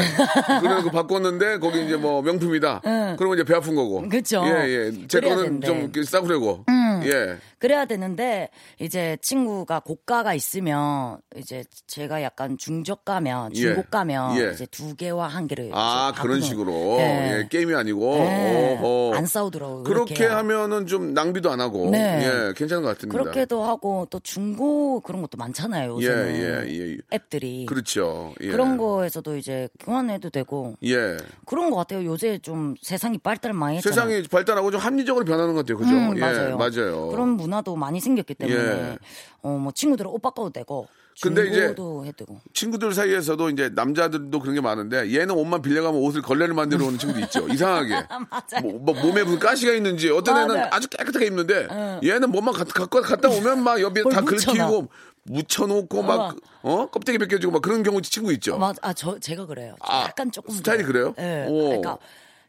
그래서 0.62 0.90
바꿨는데, 0.92 1.60
거기 1.60 1.86
이제 1.86 1.96
뭐 1.98 2.22
명품이다. 2.22 2.82
그러면 3.18 3.38
이제 3.38 3.44
배 3.44 3.54
아픈 3.54 3.76
거고. 3.76 4.08
그쵸. 4.08 4.44
예, 4.48 4.68
예. 4.70 5.08
제 5.08 5.20
거는 5.20 5.60
되는데. 5.60 5.92
좀 5.92 6.04
싸구려고. 6.04 6.64
예. 7.04 7.38
그래야 7.64 7.86
되는데 7.86 8.50
이제 8.78 9.18
친구가 9.22 9.80
고가가 9.80 10.34
있으면 10.34 11.20
이제 11.38 11.64
제가 11.88 12.22
약간 12.22 12.58
중저가면 12.58 13.56
예. 13.56 13.62
중고가면 13.62 14.38
예. 14.38 14.52
이제 14.52 14.66
두 14.66 14.98
개와 14.98 15.30
한 15.30 15.48
개를 15.48 15.72
아, 15.74 16.12
그런 16.14 16.42
식으로. 16.42 16.98
네. 16.98 17.38
예, 17.40 17.48
게임이 17.48 17.74
아니고. 17.74 18.16
네. 18.16 19.14
안 19.16 19.26
싸우더라고요. 19.26 19.84
그렇게 19.84 20.14
그렇게 20.14 20.34
하면은 20.34 20.88
좀 20.88 21.14
낭비도 21.14 21.52
안 21.52 21.62
하고. 21.62 21.90
네. 21.90 22.26
예, 22.50 22.54
괜찮은 22.54 22.84
것 22.84 22.98
같습니다. 22.98 23.18
그렇게도 23.18 23.64
하고 23.64 24.08
또 24.10 24.20
중고 24.20 25.00
그런 25.00 25.22
것도 25.22 25.38
많잖아요. 25.38 26.02
예, 26.02 26.06
요새는 26.06 26.36
예, 26.68 26.92
예. 26.92 26.98
앱들이 27.14 27.66
그렇죠. 27.68 28.34
예. 28.42 28.52
그런 28.52 28.76
거에서도 28.76 29.38
이제 29.38 29.70
교환해도 29.80 30.32
되고 30.32 30.76
예. 30.84 31.16
그런 31.46 31.70
것 31.70 31.78
같아요. 31.78 32.04
요새 32.04 32.40
좀 32.40 32.76
세상이 32.82 33.20
발달 33.20 33.54
많이 33.54 33.78
했잖아요. 33.78 33.94
세상이 33.96 34.28
발달하고 34.28 34.70
좀 34.70 34.82
합리적으로 34.82 35.24
변하는 35.24 35.54
것 35.54 35.66
같아요. 35.66 35.78
그죠? 35.78 35.92
음, 35.92 36.18
예, 36.18 36.20
맞아요. 36.20 36.58
맞아요. 36.58 37.08
그런 37.08 37.30
문화 37.30 37.53
도 37.62 37.76
많이 37.76 38.00
생겼기 38.00 38.34
때문에 38.36 38.60
예. 38.60 38.98
어뭐 39.42 39.72
친구들은 39.74 40.10
옷 40.10 40.22
바꿔도 40.22 40.50
되고 40.50 40.88
근데 41.22 41.48
이제 41.48 41.76
되고 41.76 42.42
친구들 42.54 42.94
사이에서도 42.94 43.50
이제 43.52 43.70
남자들도 43.74 44.40
그런 44.40 44.56
게 44.56 44.62
많은데 44.62 45.14
얘는 45.14 45.32
옷만 45.32 45.62
빌려가면 45.62 46.02
옷을 46.02 46.22
걸레를 46.24 46.56
만들어 46.56 46.86
오는 46.88 46.98
친구도 46.98 47.20
있죠. 47.26 47.48
이상하게. 47.48 47.96
뭐, 48.64 48.80
뭐 48.80 48.94
몸에 48.96 49.24
무슨 49.24 49.38
가시가 49.40 49.74
있는지 49.74 50.10
어떤 50.10 50.38
애는 50.40 50.56
맞아요. 50.56 50.70
아주 50.72 50.88
깨끗하게 50.90 51.28
입는데 51.28 51.68
얘는 52.04 52.32
뭐만 52.32 52.54
갖- 52.56 52.68
갖고 52.74 53.02
갔다 53.02 53.30
오면 53.30 53.64
막 53.64 53.80
옆에 53.80 54.02
뭘 54.02 54.14
다. 54.14 54.22
긁히고 54.22 54.88
묻혀놓고 55.26 56.02
막 56.04 56.36
어 56.66 56.90
껍데기 56.90 57.18
벗겨지고 57.18 57.52
막 57.52 57.62
그런 57.62 57.84
경우 57.84 58.02
친구 58.02 58.32
있죠. 58.34 58.58
맞, 58.58 58.78
아, 58.82 58.94
저, 58.94 59.20
제가 59.20 59.46
그래요. 59.46 59.76
아, 59.82 60.06
약간 60.06 60.32
조금. 60.32 60.56
스타일이 60.56 60.84
그래요? 60.86 61.14
예. 61.20 61.46
오. 61.50 61.66
그러니까 61.66 61.98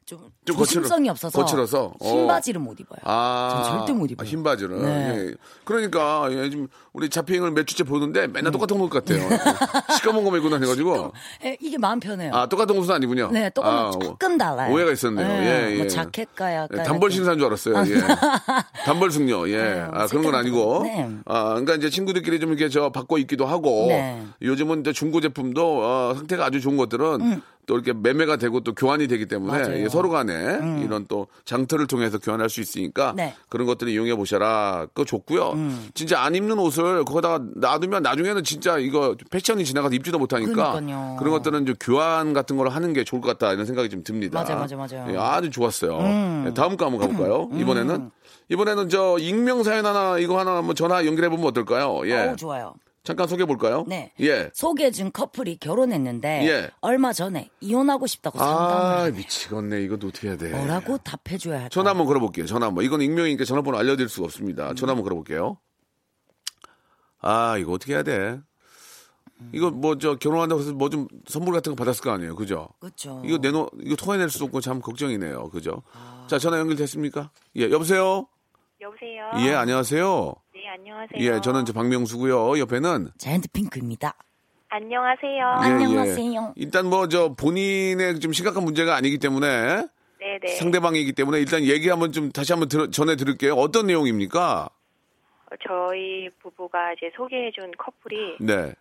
좀, 0.07 0.31
좀 0.45 0.57
조심성이 0.59 1.09
거칠어- 1.09 1.11
없어서. 1.13 1.39
거칠어서? 1.41 1.95
어. 1.99 2.07
흰 2.11 2.27
바지를 2.27 2.61
못 2.61 2.79
입어요. 2.79 2.99
아, 3.05 3.63
전 3.67 3.79
절대 3.79 3.93
못 3.95 4.11
입어요. 4.11 4.29
흰 4.29 4.43
바지를. 4.43 4.83
네. 4.83 5.09
예. 5.31 5.35
그러니까 5.65 6.29
예, 6.31 6.51
지금 6.51 6.69
우리 6.95 7.11
자핑을 7.11 7.51
몇 7.51 7.67
주째 7.67 7.83
보는데 7.83 8.29
맨날 8.29 8.53
똑같은 8.53 8.81
옷 8.81 8.89
같아요. 8.89 9.19
시꺼먼 9.97 10.23
거만 10.23 10.39
입고 10.39 10.49
다녀가지고. 10.49 11.13
예, 11.45 11.57
이게 11.61 11.77
마음 11.77 11.99
편해요. 11.99 12.33
아 12.33 12.49
똑같은 12.49 12.79
옷은 12.79 12.95
아니군요. 12.95 13.31
네, 13.33 13.51
똑같은 13.51 13.77
아, 13.77 13.91
조금 13.91 14.39
달라요. 14.39 14.73
오해가 14.73 14.93
있었네요. 14.93 15.27
예, 15.27 15.73
예. 15.73 15.77
뭐 15.77 15.89
자켓가 15.89 16.55
약간. 16.55 16.79
예, 16.79 16.83
단벌. 16.85 17.11
신사인 17.11 17.39
줄 17.39 17.49
알았어요. 17.49 17.79
예. 17.93 18.01
단벌 18.87 19.11
승려. 19.11 19.49
예. 19.51 19.85
아, 19.93 20.07
그런 20.07 20.23
건 20.23 20.37
아니고. 20.37 20.83
네. 20.85 21.11
아, 21.27 21.49
그러니까 21.51 21.75
이제 21.75 21.91
친구들끼리 21.91 22.39
좀 22.39 22.51
이렇게 22.51 22.69
저 22.69 22.91
바꿔 22.91 23.19
입기도 23.19 23.45
하고. 23.45 23.87
네. 23.89 24.25
요즘은 24.41 24.81
이제 24.81 24.93
중고 24.93 25.21
제품도 25.21 25.81
어, 25.85 26.15
상태가 26.15 26.45
아주 26.47 26.61
좋은 26.61 26.77
것들은 26.77 27.43
또 27.67 27.75
이렇게 27.75 27.93
매매가 27.93 28.37
되고 28.37 28.61
또 28.61 28.75
교환이 28.75 29.09
되기 29.09 29.27
때문에 29.27 29.59
음. 29.59 29.65
음. 29.73 29.81
예, 29.85 29.89
서로 29.89 30.11
간에 30.11 30.83
이런 30.85 31.07
또 31.09 31.27
장터를 31.45 31.87
통해서 31.87 32.19
교환할 32.19 32.51
수 32.51 32.61
있으니까 32.61 33.15
네. 33.17 33.35
그런 33.49 33.67
것들을 33.67 33.93
이용해 33.93 34.15
보셔라. 34.17 34.87
그거 34.93 35.05
좋고요. 35.05 35.51
음. 35.53 35.89
진짜 35.95 36.21
안 36.21 36.35
입는 36.35 36.59
옷을 36.59 36.84
거기다가 37.05 37.45
놔두면 37.57 38.03
나중에는 38.03 38.45
진짜 38.45 38.79
이거 38.79 39.17
패션이 39.31 39.65
지나가서 39.65 39.95
입지도 39.95 40.19
못하니까 40.19 40.73
그러니까요. 40.73 41.17
그런 41.19 41.33
것들은 41.33 41.67
좀 41.67 41.77
교환 41.81 42.33
같은 42.33 42.57
걸 42.57 42.69
하는 42.69 42.93
게 42.93 43.05
좋을 43.05 43.21
것 43.21 43.29
같다 43.29 43.53
이런 43.53 43.67
생각이 43.67 43.89
좀 43.89 44.03
듭니다. 44.05 44.43
맞아요, 44.43 44.59
맞아요, 44.59 44.77
맞아요. 44.77 45.07
음. 45.09 45.15
예, 45.15 45.19
아주 45.19 45.51
좋았어요. 45.51 45.99
예, 46.47 46.55
다음 46.55 46.77
거 46.77 46.87
한번 46.87 47.01
가볼까요? 47.01 47.49
이번에는 47.55 48.11
이번에는 48.49 48.89
저 48.89 49.17
익명 49.19 49.63
사연 49.63 49.87
하나 49.87 50.19
이거 50.19 50.39
하나 50.39 50.57
한번 50.57 50.75
전화 50.75 51.05
연결해 51.07 51.29
보면 51.31 51.47
어떨까요? 51.47 52.03
예. 52.07 52.29
어우, 52.29 52.37
좋아요. 52.37 52.75
잠깐 53.07 53.29
소개해 53.29 53.47
볼까요? 53.47 53.85
네. 53.87 54.13
예. 54.21 54.49
소개해준 54.55 55.13
커플이 55.13 55.59
결혼했는데. 55.59 56.49
예. 56.49 56.71
얼마 56.81 57.13
전에 57.13 57.51
이혼하고 57.61 58.07
싶다고 58.07 58.39
상담을. 58.39 58.65
아. 58.73 59.11
미치겠네. 59.15 59.83
이것도 59.83 60.07
어떻게 60.09 60.29
해야 60.29 60.39
돼? 60.39 60.49
뭐라고 60.49 60.97
답해줘야 60.99 61.57
할까? 61.57 61.69
전화 61.69 61.91
한번 61.91 62.07
걸어볼게요. 62.07 62.47
전화 62.47 62.67
한번. 62.67 62.83
이건 62.83 63.03
익명이니까 63.03 63.45
전화번호 63.45 63.77
알려드릴 63.79 64.09
수가 64.09 64.25
없습니다. 64.25 64.73
전화 64.75 64.93
한번 64.93 65.05
걸어볼게요. 65.05 65.59
아 67.27 67.57
이거 67.59 67.73
어떻게 67.73 67.95
해야 67.95 68.03
돼? 68.03 68.41
이거 69.53 69.71
뭐 69.71 69.97
저 69.99 70.15
결혼한다고 70.17 70.61
해서 70.61 70.73
뭐 70.73 70.89
좀 70.89 71.09
선물 71.27 71.55
같은 71.55 71.73
거 71.73 71.77
받았을 71.77 72.03
거 72.03 72.11
아니에요, 72.13 72.37
그죠? 72.37 72.69
그렇죠. 72.81 73.21
이거 73.25 73.39
내놓 73.39 73.71
이거 73.83 73.97
토해낼 73.97 74.31
수도 74.31 74.45
없고 74.47 74.61
참 74.61 74.81
걱정이네요, 74.81 75.51
그죠? 75.51 75.83
자 76.29 76.39
전화 76.39 76.59
연결됐습니까? 76.59 77.31
예, 77.57 77.71
여보세요. 77.71 78.27
여보세요. 78.81 79.31
예, 79.39 79.55
안녕하세요. 79.55 80.35
네, 80.55 80.61
안녕하세요. 80.79 81.21
예, 81.21 81.41
저는 81.41 81.65
저 81.65 81.73
박명수고요. 81.73 82.59
옆에는 82.59 83.11
자이언트 83.19 83.49
핑크입니다. 83.53 84.15
안녕하세요. 84.69 85.31
예, 85.33 85.85
안녕하세요. 85.85 86.43
예. 86.49 86.53
일단 86.57 86.87
뭐 86.89 87.07
저 87.09 87.33
본인의 87.35 88.21
좀 88.21 88.33
심각한 88.33 88.63
문제가 88.65 88.95
아니기 88.97 89.19
때문에 89.19 89.49
네, 90.21 90.39
네. 90.43 90.57
상대방이기 90.57 91.13
때문에 91.13 91.39
일단 91.39 91.63
얘기 91.63 91.89
한번 91.89 92.13
좀 92.13 92.31
다시 92.33 92.53
한번 92.53 92.69
들어, 92.69 92.89
전해 92.91 93.17
드릴게요. 93.17 93.55
어떤 93.55 93.87
내용입니까? 93.87 94.69
어, 95.51 95.57
저희 95.67 96.29
부부가 96.41 96.93
이제 96.93 97.11
소개해준 97.17 97.73
커플이 97.79 98.37
네. 98.41 98.73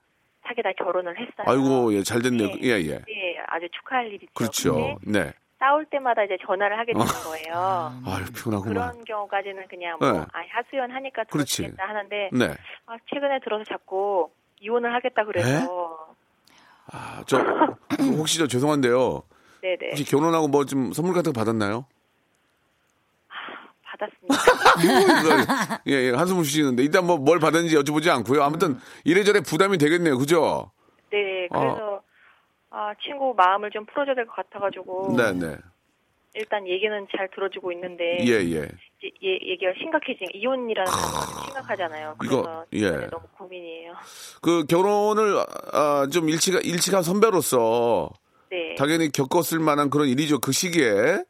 사귀다 0.47 0.71
결혼을 0.73 1.17
했어요. 1.17 1.45
아이고, 1.45 1.93
예, 1.93 2.03
잘 2.03 2.21
됐네요. 2.21 2.47
네. 2.47 2.59
예, 2.63 2.69
예. 2.81 2.97
네, 3.07 3.37
아주 3.47 3.67
축하할 3.71 4.07
일이죠. 4.07 4.31
그렇죠. 4.33 4.97
네. 5.05 5.31
싸울 5.59 5.85
때마다 5.85 6.23
이제 6.23 6.37
전화를 6.45 6.77
하게 6.77 6.91
되는 6.91 7.05
거예요. 7.07 7.93
아유, 8.05 8.25
피곤하구만. 8.35 8.73
그런 8.73 9.05
경우까지는 9.05 9.67
그냥 9.69 9.97
뭐 9.99 10.11
네. 10.11 10.19
아, 10.19 10.39
하수연 10.49 10.91
하니까 10.91 11.23
그렇지. 11.25 11.57
들어주겠다 11.63 11.87
하는데 11.87 12.29
네. 12.33 12.45
아, 12.87 12.97
최근에 13.09 13.39
들어서 13.45 13.63
자꾸 13.63 14.29
이혼을 14.59 14.93
하겠다 14.93 15.23
그래서 15.23 16.13
아, 16.91 17.23
저, 17.27 17.37
혹시 18.17 18.39
저 18.39 18.47
죄송한데요. 18.47 19.23
네네 19.61 19.89
혹시 19.91 20.03
결혼하고 20.03 20.49
뭐 20.49 20.65
좀 20.65 20.91
선물 20.91 21.13
같은 21.13 21.31
거 21.31 21.39
받았나요? 21.39 21.85
받았습니다. 23.97 24.35
이거, 24.83 25.81
예, 25.87 25.93
예, 26.07 26.11
한숨을 26.11 26.43
쉬시는데 26.45 26.83
일단 26.83 27.05
뭐 27.05 27.17
뭘 27.17 27.39
받았는지 27.39 27.75
여쭤보지 27.77 28.09
않고요. 28.09 28.43
아무튼 28.43 28.77
이래저래 29.05 29.39
부담이 29.41 29.77
되겠네요. 29.77 30.17
그죠? 30.17 30.71
네, 31.11 31.47
그래서 31.51 32.01
아, 32.71 32.91
친구 33.05 33.33
마음을 33.37 33.69
좀 33.71 33.85
풀어줘야 33.85 34.15
될 34.15 34.25
것 34.25 34.35
같아가지고. 34.35 35.15
네 35.17 35.31
네. 35.33 35.55
일단 36.35 36.67
얘기는 36.67 37.07
잘 37.15 37.29
들어주고 37.35 37.71
있는데. 37.73 38.17
예, 38.25 38.31
예. 38.51 38.67
얘, 39.03 39.31
얘기가 39.51 39.71
심각해지 39.77 40.25
이혼이라는 40.33 40.91
건 40.91 41.43
심각하잖아요. 41.45 42.15
이거, 42.23 42.41
그래서 42.41 42.65
예. 42.73 42.89
네, 42.89 43.07
너무 43.07 43.23
고민이에요. 43.37 43.93
그 44.41 44.65
결혼을 44.65 45.43
아, 45.73 46.07
좀 46.11 46.29
일치가 46.29 46.59
일치한 46.63 47.03
선배로서 47.03 48.09
네. 48.49 48.73
당연히 48.75 49.11
겪었을 49.11 49.59
만한 49.59 49.89
그런 49.91 50.07
일이죠. 50.07 50.39
그 50.39 50.51
시기에 50.51 51.23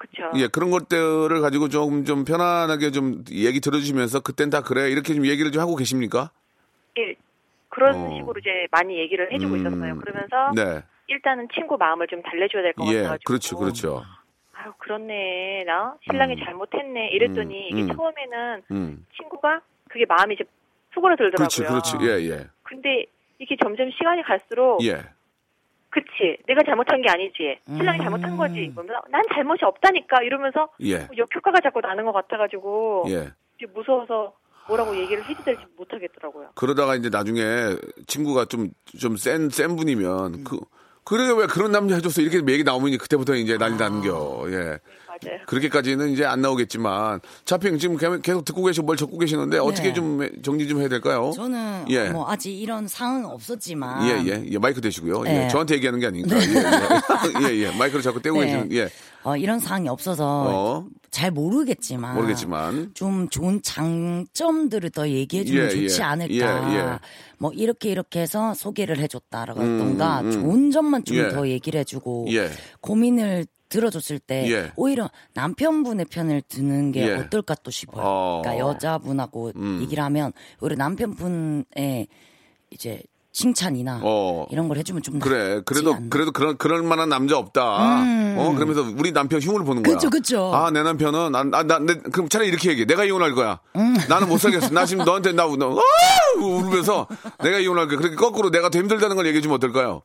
그쵸. 0.00 0.30
예 0.36 0.48
그런 0.48 0.70
것들을 0.70 1.42
가지고 1.42 1.68
조금 1.68 2.06
좀 2.06 2.24
편안하게 2.24 2.90
좀 2.90 3.22
얘기 3.30 3.60
들어주시면서 3.60 4.20
그땐 4.20 4.48
다 4.48 4.62
그래 4.62 4.90
이렇게 4.90 5.12
좀 5.12 5.26
얘기를 5.26 5.52
좀 5.52 5.60
하고 5.60 5.76
계십니까? 5.76 6.30
예, 6.96 7.14
그런 7.68 7.94
어. 7.94 8.16
식으로 8.16 8.40
이제 8.40 8.66
많이 8.70 8.98
얘기를 8.98 9.30
해주고 9.30 9.54
음, 9.54 9.60
있었어요. 9.60 9.98
그러면서 9.98 10.52
네. 10.56 10.82
일단은 11.08 11.48
친구 11.52 11.76
마음을 11.76 12.06
좀 12.06 12.22
달래줘야 12.22 12.62
될것 12.62 12.86
예, 12.88 13.02
같아가지고. 13.02 13.28
그렇죠, 13.28 13.58
그렇죠. 13.58 14.04
아유, 14.54 14.72
그렇네. 14.78 15.64
나 15.66 15.94
신랑이 16.10 16.32
음. 16.34 16.44
잘못했네. 16.46 17.08
이랬더니 17.08 17.68
음, 17.72 17.78
이게 17.78 17.82
음. 17.82 17.94
처음에는 17.94 18.62
음, 18.70 19.06
친구가 19.18 19.60
그게 19.90 20.06
마음이 20.06 20.34
이제 20.34 20.44
수그러들더라고요. 20.94 21.36
그렇지, 21.36 21.62
그렇지. 21.62 21.96
예, 22.00 22.30
예, 22.30 22.46
근데 22.62 23.04
이게 23.38 23.54
점점 23.62 23.90
시간이 23.90 24.22
갈수록 24.22 24.82
예. 24.82 25.04
그치 25.90 26.38
내가 26.46 26.62
잘못한 26.64 27.02
게 27.02 27.10
아니지 27.10 27.58
신랑이 27.66 27.98
음. 27.98 28.02
잘못한 28.04 28.36
거지 28.36 28.70
그러면서 28.74 29.02
난 29.10 29.22
잘못이 29.34 29.64
없다니까 29.64 30.22
이러면서 30.22 30.68
예, 30.82 31.06
역효과가 31.16 31.60
자꾸 31.60 31.80
나는 31.80 32.04
것 32.04 32.12
같아가지고 32.12 33.04
예. 33.08 33.30
무서워서 33.74 34.32
뭐라고 34.68 34.96
얘기를 34.96 35.22
해야 35.24 35.36
될지 35.44 35.62
못하겠더라고요. 35.76 36.50
그러다가 36.54 36.94
이제 36.94 37.08
나중에 37.10 37.40
친구가 38.06 38.44
좀 38.46 38.70
좀 38.98 39.16
센 39.16 39.50
센 39.50 39.76
분이면 39.76 40.44
그 40.44 40.60
그래 41.04 41.28
왜 41.36 41.46
그런 41.46 41.72
남자 41.72 41.96
해줬어 41.96 42.22
이렇게 42.22 42.38
얘기 42.52 42.62
나오면 42.62 42.98
그때부터 42.98 43.34
이제 43.34 43.58
난리 43.58 43.76
나는겨. 43.76 44.44
예. 44.52 44.78
맞아요. 45.24 45.38
그렇게까지는 45.46 46.10
이제 46.10 46.24
안 46.24 46.40
나오겠지만 46.40 47.20
자핑 47.44 47.78
지금 47.78 47.96
개- 47.96 48.20
계속 48.22 48.44
듣고 48.44 48.62
계시고 48.64 48.86
뭘 48.86 48.96
적고 48.96 49.18
계시는데 49.18 49.58
어떻게 49.58 49.88
네. 49.88 49.94
좀 49.94 50.28
정리 50.42 50.66
좀 50.68 50.80
해야 50.80 50.88
될까요? 50.88 51.32
저는 51.34 51.84
예. 51.88 52.08
뭐 52.10 52.28
아직 52.30 52.52
이런 52.58 52.88
상황은 52.88 53.26
없었지만 53.26 54.06
예, 54.26 54.32
예, 54.32 54.44
예, 54.50 54.58
마이크 54.58 54.80
대시고요. 54.80 55.24
예, 55.26 55.32
네. 55.40 55.48
저한테 55.48 55.74
얘기하는 55.76 56.00
게 56.00 56.06
아니니까. 56.06 56.36
예, 56.36 56.42
예, 57.52 57.56
예, 57.66 57.70
마이크를 57.76 58.02
자꾸 58.02 58.20
떼고 58.22 58.40
네. 58.40 58.46
계시는, 58.46 58.72
예, 58.72 58.88
어, 59.22 59.36
이런 59.36 59.58
상황이 59.58 59.88
없어서 59.88 60.24
어. 60.48 60.86
잘 61.10 61.30
모르겠지만 61.30 62.14
모르겠지만. 62.14 62.92
좀 62.94 63.28
좋은 63.28 63.60
장점들을 63.62 64.90
더 64.90 65.08
얘기해 65.08 65.44
주면 65.44 65.64
예, 65.66 65.68
좋지 65.70 66.00
예. 66.00 66.04
않을까. 66.04 66.34
예, 66.72 66.76
예. 66.78 66.98
뭐 67.38 67.52
이렇게 67.52 67.90
이렇게 67.90 68.20
해서 68.20 68.54
소개를 68.54 68.98
해줬다라던가 68.98 70.20
음, 70.20 70.26
음. 70.26 70.32
좋은 70.32 70.70
점만 70.70 71.04
좀 71.04 71.16
예. 71.16 71.28
더 71.30 71.48
얘기를 71.48 71.80
해주고 71.80 72.26
예. 72.30 72.50
고민을 72.80 73.46
들어줬을 73.70 74.18
때 74.18 74.50
예. 74.50 74.72
오히려 74.76 75.08
남편분의 75.32 76.06
편을 76.10 76.42
드는 76.42 76.92
게 76.92 77.08
예. 77.08 77.12
어떨까 77.14 77.54
또 77.62 77.70
싶어요. 77.70 78.04
어. 78.04 78.42
그러니까 78.42 78.68
여자분하고 78.68 79.52
음. 79.56 79.78
얘기를 79.80 80.04
하면 80.04 80.32
오히려 80.60 80.76
남편분의 80.76 82.08
이제 82.70 83.02
칭찬이나 83.32 84.00
어. 84.02 84.46
이런 84.50 84.66
걸 84.66 84.76
해주면 84.78 85.02
좀 85.02 85.20
그래, 85.20 85.62
그래도, 85.64 85.94
않나. 85.94 86.08
그래도 86.10 86.32
그런, 86.32 86.58
그럴 86.58 86.82
만한 86.82 87.08
남자 87.08 87.38
없다. 87.38 87.62
어, 87.62 88.52
그러면서 88.54 88.82
우리 88.96 89.12
남편 89.12 89.40
흉을 89.40 89.64
보는 89.64 89.84
거야. 89.84 89.94
음. 89.94 89.96
그쵸, 89.96 90.10
그쵸. 90.10 90.52
아, 90.52 90.70
내 90.72 90.82
남편은, 90.82 91.34
아, 91.34 91.44
나, 91.44 91.62
나, 91.62 91.78
내, 91.78 91.94
그럼 91.94 92.28
차라리 92.28 92.48
이렇게 92.48 92.70
얘기해. 92.70 92.86
내가 92.86 93.04
이혼할 93.04 93.34
거야. 93.34 93.60
음. 93.76 93.94
나는 94.08 94.28
못 94.28 94.38
살겠어. 94.38 94.70
나 94.70 94.84
지금 94.84 95.04
너한테 95.04 95.32
나, 95.32 95.46
너, 95.46 95.78
아! 95.78 96.40
울면서 96.42 97.06
내가 97.42 97.58
이혼할 97.60 97.86
거야. 97.86 97.98
그렇게 97.98 98.16
거꾸로 98.16 98.50
내가 98.50 98.68
더 98.68 98.80
힘들다는 98.80 99.14
걸 99.14 99.26
얘기해 99.26 99.40
주면 99.40 99.56
어떨까요? 99.56 100.02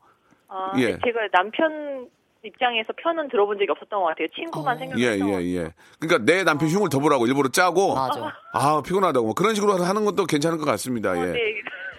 아, 0.48 0.72
예. 0.78 0.92
제가 1.04 1.28
남편 1.32 2.08
입장에서 2.46 2.92
편은 2.96 3.28
들어본 3.28 3.58
적이 3.58 3.70
없었던 3.72 4.00
것 4.00 4.06
같아요. 4.06 4.28
친구만 4.34 4.76
어. 4.76 4.80
예, 4.96 5.16
생각했던 5.18 5.30
것 5.32 5.42
예, 5.42 5.56
예. 5.56 5.72
그러니까 5.98 6.24
내 6.32 6.44
남편 6.44 6.68
흉을 6.68 6.88
더 6.88 6.98
보라고 6.98 7.26
일부러 7.26 7.48
짜고. 7.48 7.94
맞아. 7.94 8.32
아, 8.52 8.82
피곤하다고. 8.82 9.26
뭐 9.26 9.34
그런 9.34 9.54
식으로 9.54 9.74
하는 9.82 10.04
것도 10.04 10.26
괜찮을 10.26 10.58
것 10.58 10.64
같습니다. 10.64 11.14
예. 11.14 11.18
같아요. 11.20 11.32
네. 11.32 11.40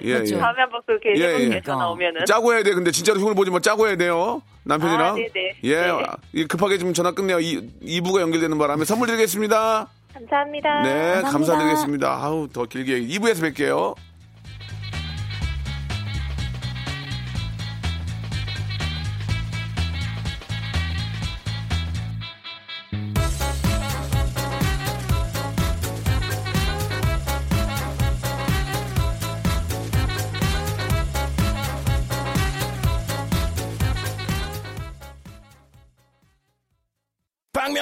예, 0.01 0.13
그렇죠. 0.13 0.35
예. 0.35 0.39
다음에 0.39 0.61
한번 0.61 0.81
그렇게 0.85 1.13
예, 1.17 1.39
예. 1.39 1.49
게 1.49 1.61
전화 1.61 1.89
오면은. 1.89 2.25
짜고 2.25 2.53
해야 2.53 2.63
돼. 2.63 2.73
근데 2.73 2.91
진짜로 2.91 3.19
흉을 3.19 3.35
보지 3.35 3.51
마. 3.51 3.59
짜고 3.59 3.87
해야 3.87 3.95
돼요. 3.95 4.41
남편이랑. 4.63 5.05
아, 5.05 5.13
네네. 5.13 5.55
예. 5.63 5.75
네. 5.75 5.89
아, 5.89 6.15
이 6.33 6.45
급하게 6.45 6.77
좀 6.77 6.93
전화 6.93 7.11
끝내요. 7.11 7.39
이, 7.39 7.67
2부가 8.01 8.21
연결되는 8.21 8.57
바람에 8.57 8.85
선물 8.85 9.07
드리겠습니다. 9.07 9.87
감사합니다. 10.13 10.81
네, 10.81 10.89
감사합니다. 11.21 11.31
감사드리겠습니다. 11.31 12.19
아우, 12.23 12.47
더 12.47 12.65
길게 12.65 13.01
2부에서 13.01 13.53
뵐게요. 13.53 13.95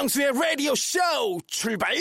박명수의 0.05 0.31
라디오 0.33 0.75
쇼 0.75 0.99
출발 1.47 1.95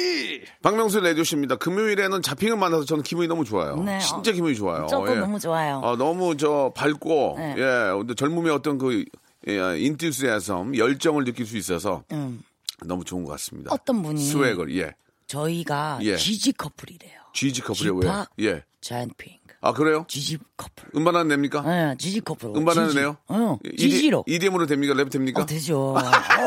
박명수 0.62 1.00
라디오쇼입니다. 1.00 1.56
금요일에는 1.56 2.20
자핑을 2.22 2.56
만나서 2.56 2.84
저는 2.84 3.02
기분이 3.02 3.28
너무 3.28 3.44
좋아요. 3.44 3.76
네, 3.76 3.98
진짜 4.00 4.32
기분이 4.32 4.54
좋아요. 4.54 4.86
저도 4.86 5.10
예. 5.12 5.20
너무 5.20 5.40
좋아요. 5.40 5.80
아, 5.82 5.96
너무 5.96 6.36
저 6.36 6.72
밝고 6.76 7.36
네. 7.38 7.54
예, 7.56 7.92
근데 7.96 8.14
젊음의 8.14 8.52
어떤 8.52 8.78
그 8.78 9.04
예, 9.48 9.78
enthusiasm 9.78 10.76
열정을 10.76 11.24
느낄 11.24 11.46
수 11.46 11.56
있어서 11.56 12.04
음. 12.12 12.42
너무 12.84 13.04
좋은 13.04 13.24
것 13.24 13.32
같습니다. 13.32 13.72
어떤 13.72 14.02
분이 14.02 14.22
스웨걸 14.22 14.76
예, 14.76 14.92
저희가 15.26 16.00
예. 16.02 16.16
GG 16.16 16.52
커플이래요. 16.52 17.23
GG 17.34 17.60
커플이 17.62 17.90
왜요? 17.90 18.00
지팍 18.00 18.26
예, 18.40 18.62
자이언핑 18.80 19.38
아 19.60 19.72
그래요? 19.72 20.04
GG 20.08 20.36
커플. 20.58 20.88
음반 20.94 21.14
하나 21.16 21.24
냅니까? 21.24 21.62
네, 21.62 21.94
지지 21.98 22.20
커플. 22.20 22.50
음반 22.54 22.76
하나 22.76 22.88
지지. 22.88 22.98
내요? 23.00 23.16
어, 23.28 23.58
지지로. 23.78 24.22
EDM으로 24.26 24.66
됩니까? 24.66 24.92
랩 24.92 25.08
됩니까? 25.08 25.40
어, 25.40 25.46
되죠. 25.46 25.94
어, 25.94 26.00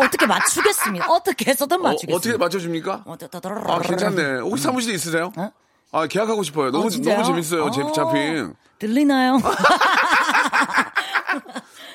어떻게 0.06 0.28
맞추겠습니다. 0.28 1.12
어떻게 1.12 1.50
해서든 1.50 1.78
어, 1.80 1.84
맞추겠습니다. 1.84 2.16
어 2.16 2.20
떻게 2.20 2.38
맞춰줍니까? 2.38 3.04
어, 3.08 3.18
따다라라라. 3.18 3.74
아 3.74 3.80
괜찮네. 3.80 4.42
혹시 4.42 4.64
사무실에 4.64 4.94
있으세요? 4.94 5.32
어? 5.36 5.52
아 5.94 6.06
계약하고 6.06 6.44
싶어요. 6.44 6.70
너무 6.70 6.86
어? 6.86 6.90
너무 6.90 7.24
재밌어요. 7.24 7.72
제 7.72 7.82
어, 7.82 7.92
자핑. 7.92 8.54
들리나요? 8.78 9.40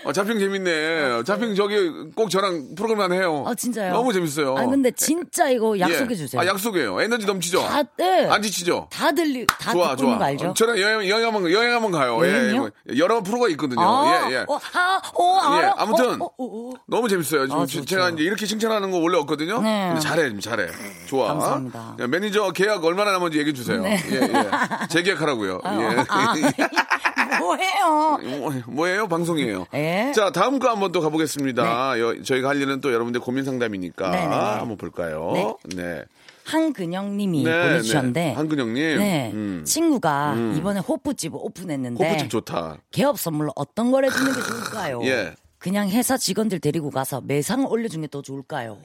어, 0.04 0.12
자핑 0.12 0.38
재밌네. 0.38 1.22
자핑 1.24 1.54
저기 1.54 1.76
꼭 2.14 2.28
저랑 2.30 2.74
프로그램 2.76 3.00
하나 3.00 3.14
해요. 3.14 3.44
아, 3.46 3.54
진짜요? 3.54 3.92
너무 3.92 4.12
재밌어요. 4.12 4.56
아, 4.56 4.66
근데 4.66 4.90
진짜 4.92 5.48
이거 5.48 5.78
약속해 5.78 6.12
예. 6.12 6.14
주세요. 6.16 6.40
아 6.40 6.46
약속해요. 6.46 7.00
에너지 7.00 7.26
넘치죠. 7.26 7.60
다, 7.62 7.82
네. 7.96 8.26
안 8.28 8.42
지치죠. 8.42 8.88
다 8.90 9.12
들리, 9.12 9.46
다 9.46 9.72
좋아 9.72 9.90
듣고 9.96 10.08
좋아. 10.10 10.18
거 10.18 10.24
알죠? 10.24 10.48
어, 10.50 10.54
저랑 10.54 10.78
여행 10.80 11.08
여행 11.08 11.26
한번 11.26 11.50
여행 11.50 11.72
한번 11.74 11.92
가요. 11.92 12.18
예, 12.24 12.30
여행이요? 12.32 12.70
예. 12.92 12.98
여러 12.98 13.22
프로가 13.22 13.48
있거든요. 13.50 13.80
아, 13.82 14.28
예 14.30 14.34
예. 14.34 14.38
어, 14.48 14.58
아, 14.74 15.00
어, 15.14 15.38
알아. 15.38 15.66
예, 15.68 15.72
아무튼 15.76 16.20
어, 16.20 16.24
어, 16.24 16.28
어, 16.38 16.70
어. 16.70 16.72
너무 16.86 17.08
재밌어요. 17.08 17.46
지금 17.46 17.60
아, 17.60 17.66
제- 17.66 17.78
좋죠. 17.78 17.86
제가 17.86 18.10
이제 18.10 18.22
이렇게 18.24 18.46
칭찬하는 18.46 18.90
거 18.90 18.98
원래 18.98 19.18
없거든요. 19.18 19.60
네. 19.60 19.88
근데 19.88 20.00
잘해, 20.00 20.38
잘해. 20.40 20.66
좋아. 21.06 21.28
감사합니다. 21.28 21.94
네. 21.98 22.04
야, 22.04 22.06
매니저 22.08 22.50
계약 22.52 22.84
얼마나 22.84 23.12
남은지 23.12 23.38
얘기해 23.38 23.54
주세요. 23.54 23.82
예, 23.84 23.92
예. 24.10 24.88
재계약하라고요. 24.88 25.60
아, 25.64 26.34
예. 26.36 26.52
뭐해요? 27.40 28.18
뭐, 28.38 28.52
뭐예요? 28.66 29.08
방송이에요. 29.08 29.66
예. 29.74 30.12
자, 30.14 30.30
다음 30.30 30.58
거 30.58 30.68
한번 30.70 30.92
또 30.92 31.00
가보겠습니다. 31.00 31.98
여- 32.00 32.22
저희가 32.22 32.48
할 32.50 32.60
일은 32.60 32.80
또 32.80 32.92
여러분들 32.92 33.20
고민 33.20 33.44
상담이니까 33.44 34.10
네, 34.10 34.20
네, 34.22 34.26
네. 34.28 34.34
한번 34.34 34.76
볼까요? 34.76 35.32
네. 35.34 35.76
네. 35.76 36.04
한근영님이 36.44 37.44
네, 37.44 37.62
보내주셨는데, 37.68 38.20
네. 38.20 38.32
한근영님. 38.32 38.98
네, 38.98 39.30
음. 39.32 39.62
친구가 39.64 40.34
이번에 40.56 40.80
호프집을 40.80 41.38
오픈했는데, 41.40 42.04
호프집 42.04 42.30
좋다. 42.30 42.78
개업 42.90 43.18
선물로 43.18 43.52
어떤 43.54 43.92
걸 43.92 44.04
해주는 44.04 44.32
게 44.34 44.40
좋을까요? 44.40 45.00
예. 45.06 45.34
그냥 45.58 45.88
회사 45.90 46.16
직원들 46.16 46.58
데리고 46.58 46.90
가서 46.90 47.20
매상 47.20 47.64
올려주는 47.64 48.02
게 48.02 48.08
더 48.10 48.22
좋을까요? 48.22 48.78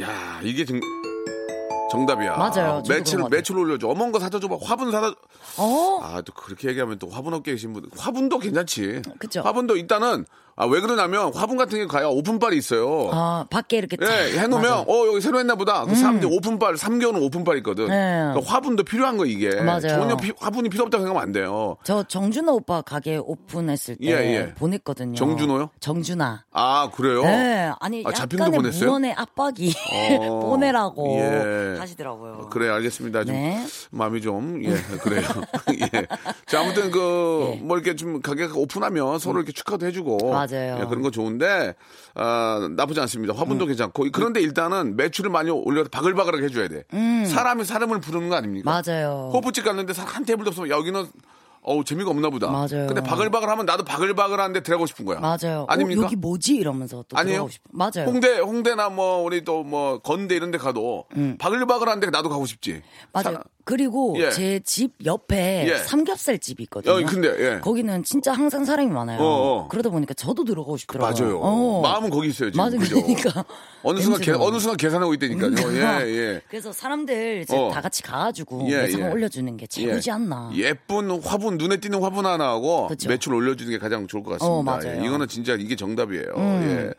야, 0.00 0.40
이게 0.42 0.64
정, 0.64 0.80
정답이야. 1.92 2.36
맞아요. 2.36 2.82
매출, 2.88 3.22
매출 3.30 3.58
올려줘. 3.58 3.86
어머니 3.88 4.12
거 4.12 4.18
사다 4.18 4.40
줘봐. 4.40 4.56
화분 4.62 4.90
사다. 4.90 5.08
어? 5.58 6.00
아, 6.02 6.22
또 6.22 6.32
그렇게 6.32 6.68
얘기하면 6.68 6.98
또 6.98 7.08
화분 7.08 7.34
업계 7.34 7.52
계신 7.52 7.72
분. 7.74 7.88
화분도 7.96 8.38
괜찮지. 8.38 9.02
그쵸. 9.18 9.42
화분도 9.42 9.76
일단은 9.76 10.24
아, 10.54 10.66
왜 10.66 10.80
그러냐면 10.80 11.32
화분 11.34 11.56
같은 11.56 11.78
게 11.78 11.86
가야 11.86 12.06
오픈빨이 12.08 12.56
있어요. 12.58 13.08
아, 13.12 13.46
밖에 13.50 13.78
이렇게 13.78 13.96
탁. 13.96 14.06
예, 14.10 14.38
해놓으면, 14.38 14.70
맞아. 14.70 14.80
음. 14.82 14.84
어, 14.88 15.06
여기 15.08 15.20
새로 15.20 15.38
했나 15.38 15.54
보다. 15.54 15.84
그 15.86 15.94
사람들이 15.94 16.30
오픈빨, 16.34 16.74
3개월은 16.74 17.22
오픈빨 17.22 17.56
있거든. 17.58 17.86
네. 17.88 18.20
그러니까 18.32 18.52
화분도 18.52 18.84
필요한 18.84 19.16
거, 19.16 19.24
이게. 19.24 19.54
맞아요. 19.62 19.80
전혀 19.80 20.16
피- 20.16 20.32
화분이 20.38 20.68
필요 20.68 20.84
없다고 20.84 21.02
생각하면 21.04 21.22
안 21.26 21.32
돼요. 21.32 21.76
저 21.84 22.02
정준호 22.02 22.52
오빠 22.54 22.82
가게 22.82 23.16
오픈했을 23.16 23.96
때 23.96 24.06
예, 24.06 24.10
예. 24.12 24.54
보냈거든요. 24.54 25.14
정준호요? 25.16 25.70
정준아. 25.80 26.44
아, 26.52 26.90
그래요? 26.94 27.22
네, 27.22 27.72
아니 27.80 28.04
아, 28.06 28.10
약간의 28.10 28.50
보냈어요? 28.58 28.88
무언의 28.90 29.14
압박이 29.14 29.72
어, 30.20 30.40
보내라고 30.50 31.16
예. 31.18 31.76
하시더라고요. 31.78 32.48
그래, 32.50 32.68
알겠습니다. 32.68 33.24
좀, 33.24 33.34
네. 33.34 33.64
마음이 33.90 34.20
좀, 34.20 34.62
예, 34.64 34.74
그래요. 34.98 35.22
예. 35.94 36.06
자, 36.46 36.60
아무튼 36.60 36.90
그, 36.90 37.52
예. 37.56 37.60
뭐 37.62 37.76
이렇게 37.78 37.96
좀 37.96 38.20
가게가 38.20 38.54
오픈하면 38.56 39.18
서로 39.18 39.38
이렇게 39.38 39.52
축하도 39.52 39.86
해주고. 39.86 40.30
맞아 40.30 40.51
요. 40.56 40.78
예, 40.80 40.84
그런 40.86 41.02
거 41.02 41.10
좋은데, 41.10 41.74
아, 42.14 42.68
나쁘지 42.76 43.00
않습니다. 43.00 43.34
음. 43.34 43.38
화분도 43.38 43.66
괜찮고. 43.66 44.06
그런데 44.12 44.40
일단은 44.40 44.96
매출을 44.96 45.30
많이 45.30 45.50
올려서 45.50 45.88
바글바글하게 45.90 46.44
해줘야 46.44 46.68
돼. 46.68 46.84
사람이 47.26 47.64
사람을 47.64 48.00
부르는 48.00 48.28
거 48.28 48.36
아닙니까? 48.36 48.70
음. 48.70 48.82
맞아요. 48.86 49.30
호프집 49.32 49.64
갔는데 49.64 49.92
한 49.96 50.24
테이블도 50.24 50.48
없으면 50.50 50.68
여기는 50.70 51.06
어우 51.64 51.84
재미가 51.84 52.10
없나 52.10 52.28
보다. 52.28 52.48
맞아요. 52.48 52.88
근데 52.88 53.00
바글바글하면 53.02 53.66
나도 53.66 53.84
바글바글한데 53.84 54.64
들어가고 54.64 54.86
싶은 54.86 55.04
거야. 55.04 55.20
맞아요. 55.20 55.64
아닙니까? 55.68 56.00
어, 56.00 56.04
여기 56.06 56.16
뭐지 56.16 56.56
이러면서 56.56 57.04
또 57.08 57.16
아니에요? 57.16 57.46
들어가고 57.46 57.50
싶어. 57.50 57.68
맞아요. 57.70 58.08
홍대 58.10 58.38
홍대나 58.40 58.88
뭐 58.88 59.22
우리 59.22 59.44
또 59.44 59.62
뭐 59.62 59.98
건대 60.00 60.34
이런 60.34 60.50
데 60.50 60.58
가도 60.58 61.04
바글바글한데 61.38 62.10
나도 62.10 62.30
가고 62.30 62.46
싶지. 62.46 62.72
음. 62.72 62.82
맞아요. 63.12 63.34
사- 63.36 63.42
그리고 63.64 64.14
예. 64.18 64.30
제집 64.30 64.92
옆에 65.04 65.68
예. 65.68 65.78
삼겹살 65.78 66.38
집이 66.38 66.64
있거든요. 66.64 66.94
어, 66.94 67.02
근데, 67.06 67.28
예. 67.38 67.60
거기는 67.60 68.02
진짜 68.02 68.32
항상 68.32 68.64
사람이 68.64 68.90
많아요. 68.90 69.20
어, 69.20 69.24
어. 69.24 69.68
그러다 69.68 69.90
보니까 69.90 70.14
저도 70.14 70.44
들어가고 70.44 70.76
싶더라고요. 70.76 71.24
맞아요. 71.24 71.40
어. 71.40 71.80
마음은 71.82 72.10
거기 72.10 72.28
있어요 72.28 72.50
지금. 72.50 72.64
맞아요. 72.64 72.78
그러니까 72.78 73.44
어느 73.82 74.00
순간 74.00 74.20
계. 74.20 74.32
어느 74.32 74.58
순간 74.58 74.76
계산하고 74.76 75.14
있다니까요. 75.14 75.52
예, 75.74 76.08
예. 76.10 76.40
그래서 76.48 76.72
사람들 76.72 77.44
어. 77.50 77.70
다 77.72 77.80
같이 77.80 78.02
가가지고 78.02 78.66
예, 78.70 78.82
매상 78.82 79.00
예. 79.02 79.04
올려주는 79.06 79.56
게 79.56 79.66
최고지 79.66 80.10
예. 80.10 80.12
않나. 80.14 80.50
예쁜 80.54 81.10
화분 81.22 81.58
눈에 81.58 81.78
띄는 81.78 82.02
화분 82.02 82.26
하나 82.26 82.48
하고 82.48 82.88
그쵸. 82.88 83.08
매출 83.08 83.34
올려주는 83.34 83.70
게 83.70 83.78
가장 83.78 84.06
좋을 84.06 84.22
것 84.22 84.38
같습니다. 84.38 84.52
어, 84.52 84.62
맞아요. 84.62 84.98
음. 84.98 85.02
예, 85.02 85.06
이거는 85.06 85.28
진짜 85.28 85.54
이게 85.54 85.76
정답이에요. 85.76 86.24
예. 86.36 86.90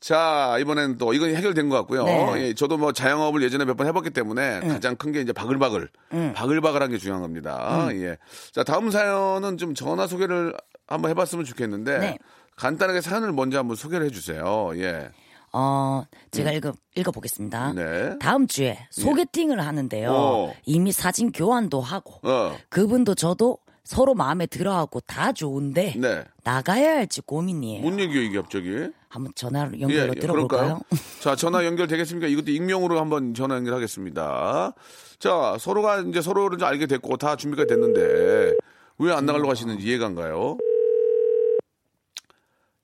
자 0.00 0.56
이번에는 0.60 0.96
또 0.96 1.12
이건 1.12 1.34
해결된 1.34 1.68
것 1.68 1.76
같고요. 1.76 2.04
네. 2.04 2.32
예, 2.48 2.54
저도 2.54 2.78
뭐 2.78 2.92
자영업을 2.92 3.42
예전에 3.42 3.64
몇 3.66 3.76
번 3.76 3.86
해봤기 3.86 4.10
때문에 4.10 4.60
가장 4.60 4.96
큰 4.96 5.12
게 5.12 5.20
이제 5.20 5.32
바글바글, 5.32 5.88
음. 6.14 6.32
바글바글한 6.34 6.90
게 6.90 6.98
중요한 6.98 7.20
겁니다. 7.22 7.88
예. 7.92 8.16
자 8.52 8.64
다음 8.64 8.90
사연은 8.90 9.58
좀 9.58 9.74
전화 9.74 10.06
소개를 10.06 10.54
한번 10.86 11.10
해봤으면 11.10 11.44
좋겠는데 11.44 11.98
네. 11.98 12.18
간단하게 12.56 13.00
사연을 13.00 13.32
먼저 13.32 13.58
한번 13.58 13.76
소개를 13.76 14.06
해주세요. 14.06 14.72
예. 14.76 15.10
어, 15.52 16.04
제가 16.30 16.52
읽어, 16.52 16.72
읽어보겠습니다. 16.94 17.72
네. 17.72 18.16
다음 18.20 18.46
주에 18.46 18.78
소개팅을 18.90 19.60
하는데요. 19.60 20.12
어. 20.12 20.54
이미 20.64 20.92
사진 20.92 21.32
교환도 21.32 21.80
하고, 21.80 22.20
어. 22.22 22.56
그분도 22.68 23.16
저도 23.16 23.58
서로 23.84 24.14
마음에 24.14 24.46
들어하고 24.46 25.00
다 25.00 25.32
좋은데, 25.32 25.94
네. 25.98 26.24
나가야 26.44 26.96
할지 26.96 27.20
고민이에요. 27.22 27.82
뭔 27.82 27.98
얘기예요 27.98 28.22
이게 28.22 28.40
갑자기? 28.40 28.88
한번 29.08 29.32
전화로 29.34 29.80
연결로 29.80 30.12
예, 30.14 30.20
들어볼까요? 30.20 30.80
자, 31.20 31.34
전화 31.34 31.64
연결 31.64 31.88
되겠습니까? 31.88 32.28
이것도 32.28 32.50
익명으로 32.52 33.00
한번 33.00 33.34
전화 33.34 33.56
연결하겠습니다. 33.56 34.72
자, 35.18 35.56
서로가 35.58 36.00
이제 36.00 36.22
서로를 36.22 36.58
좀 36.58 36.68
알게 36.68 36.86
됐고 36.86 37.16
다 37.16 37.34
준비가 37.36 37.64
됐는데 37.66 38.54
왜 38.98 39.12
안 39.12 39.26
나가려고 39.26 39.50
하시는지 39.50 39.84
이해가 39.86 40.06
안 40.06 40.14
가요? 40.14 40.58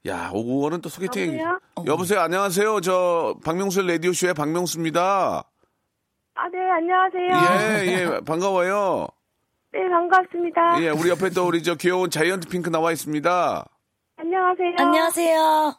야, 0.06 0.30
오구원은 0.32 0.80
또 0.82 0.88
소개팅. 0.88 1.34
여보세요? 1.38 1.58
여보세요? 1.86 2.20
안녕하세요. 2.20 2.80
저 2.80 3.36
박명수 3.44 3.82
라디오쇼의 3.82 4.34
박명수입니다. 4.34 5.44
아, 6.38 6.48
네, 6.48 6.58
안녕하세요. 6.58 7.86
예, 7.86 7.92
예, 8.16 8.20
반가워요. 8.24 9.08
네, 9.76 9.88
반갑습니다. 9.90 10.82
예, 10.82 10.88
우리 10.88 11.10
옆에 11.10 11.28
또 11.28 11.46
우리 11.46 11.62
저 11.62 11.74
귀여운 11.74 12.08
자이언트 12.08 12.48
핑크 12.48 12.70
나와 12.70 12.92
있습니다. 12.92 13.64
안녕하세요. 14.16 14.74
안녕하세요. 14.78 15.74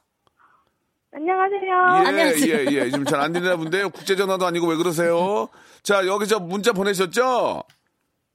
안녕하세요. 1.13 1.61
예, 2.03 2.07
안녕하세요. 2.07 2.55
예, 2.57 2.65
예. 2.75 2.89
지금 2.91 3.05
잘 3.05 3.19
안 3.19 3.33
들리나 3.33 3.55
본데요. 3.55 3.89
국제전화도 3.89 4.45
아니고 4.45 4.67
왜 4.67 4.75
그러세요? 4.75 5.47
자, 5.81 6.05
여기 6.05 6.27
저 6.27 6.39
문자 6.39 6.73
보내셨죠? 6.73 7.63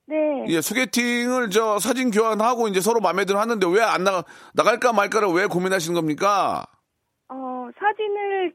네. 0.07 0.17
예, 0.49 0.61
소개팅을 0.61 1.51
저 1.51 1.79
사진 1.79 2.11
교환하고 2.11 2.67
이제 2.67 2.81
서로 2.81 2.99
마음에 2.99 3.25
들어 3.25 3.39
하는데 3.39 3.65
왜 3.69 3.81
안 3.83 4.03
나가, 4.03 4.25
나갈까 4.55 4.93
말까를 4.93 5.29
왜 5.29 5.47
고민하시는 5.47 5.95
겁니까? 5.95 6.65
어, 7.29 7.69
사진을 7.79 8.53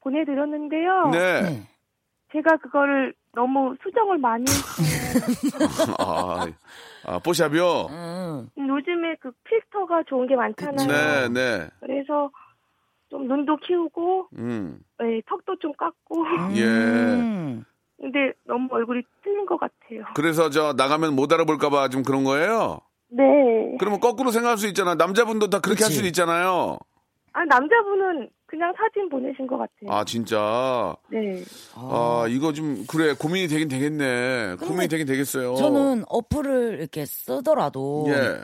보내드렸는데요. 0.00 1.08
네. 1.12 1.40
네. 1.42 1.68
제가 2.32 2.58
그거를 2.58 3.14
너무 3.34 3.74
수정을 3.82 4.18
많이 4.18 4.44
했어요. 4.44 5.96
아, 5.98 6.46
아, 7.04 7.18
뽀샵이요? 7.18 7.86
음, 7.90 8.48
요즘에 8.56 9.16
그 9.20 9.32
필터가 9.44 10.04
좋은 10.06 10.26
게 10.26 10.36
많잖아요. 10.36 10.86
네, 10.86 11.28
네. 11.28 11.68
그래서 11.80 12.30
좀 13.08 13.26
눈도 13.26 13.56
키우고, 13.56 14.28
음, 14.38 14.80
네, 14.98 15.22
턱도 15.26 15.56
좀 15.60 15.72
깎고. 15.72 16.24
예. 16.56 16.64
음. 16.64 17.64
근데 17.98 18.32
너무 18.44 18.68
얼굴이 18.72 19.02
틀린 19.22 19.46
것 19.46 19.58
같아요. 19.58 20.04
그래서 20.14 20.50
저 20.50 20.72
나가면 20.72 21.14
못 21.14 21.32
알아볼까봐 21.32 21.88
좀 21.88 22.02
그런 22.02 22.24
거예요? 22.24 22.80
네. 23.08 23.22
그러면 23.78 24.00
거꾸로 24.00 24.30
생각할 24.30 24.58
수 24.58 24.66
있잖아. 24.66 24.94
남자분도 24.94 25.48
다 25.50 25.60
그렇게 25.60 25.84
할. 25.84 25.92
수는 25.92 26.08
있잖아요. 26.08 26.78
아, 27.32 27.44
남자분은 27.44 28.28
그냥 28.52 28.70
사진 28.76 29.08
보내신 29.08 29.46
것 29.46 29.56
같아요. 29.56 29.88
아, 29.88 30.04
진짜. 30.04 30.94
네. 31.08 31.42
아, 31.74 32.26
이거 32.28 32.52
좀, 32.52 32.84
그래, 32.86 33.14
고민이 33.18 33.48
되긴 33.48 33.66
되겠네. 33.66 34.56
고민이 34.60 34.88
되긴 34.88 35.06
되겠어요. 35.06 35.54
저는 35.54 36.04
어플을 36.06 36.78
이렇게 36.78 37.06
쓰더라도 37.06 38.04
예. 38.08 38.36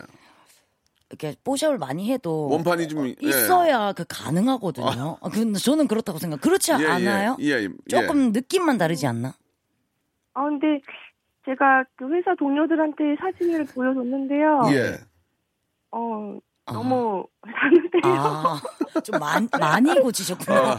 이렇게 1.11 1.37
뽀샵을 1.45 1.77
많이 1.77 2.11
해도 2.11 2.49
원판이 2.49 2.89
좀, 2.89 3.01
어, 3.01 3.07
예. 3.07 3.15
있어야 3.21 3.93
그 3.93 4.07
가능하거든요. 4.09 5.19
아, 5.21 5.29
근데 5.29 5.59
저는 5.59 5.87
그렇다고 5.87 6.19
생각. 6.19 6.41
그렇지 6.41 6.73
예, 6.73 6.77
예, 6.81 6.87
않아요? 6.87 7.37
예, 7.41 7.65
예. 7.65 7.69
조금 7.87 8.33
느낌만 8.33 8.79
다르지 8.79 9.07
않나? 9.07 9.35
아, 10.33 10.45
근데 10.45 10.81
제가 11.45 11.85
그 11.97 12.11
회사 12.15 12.35
동료들한테 12.35 13.17
사진을 13.21 13.67
보여줬는데요. 13.75 14.63
예. 14.73 14.97
어, 15.91 16.01
아. 16.35 16.39
너무 16.73 17.27
다른데요. 17.43 18.03
아, 18.05 18.61
좀 19.03 19.19
많, 19.19 19.49
많이 19.59 19.95
고치셨구나. 20.01 20.59
아, 20.73 20.79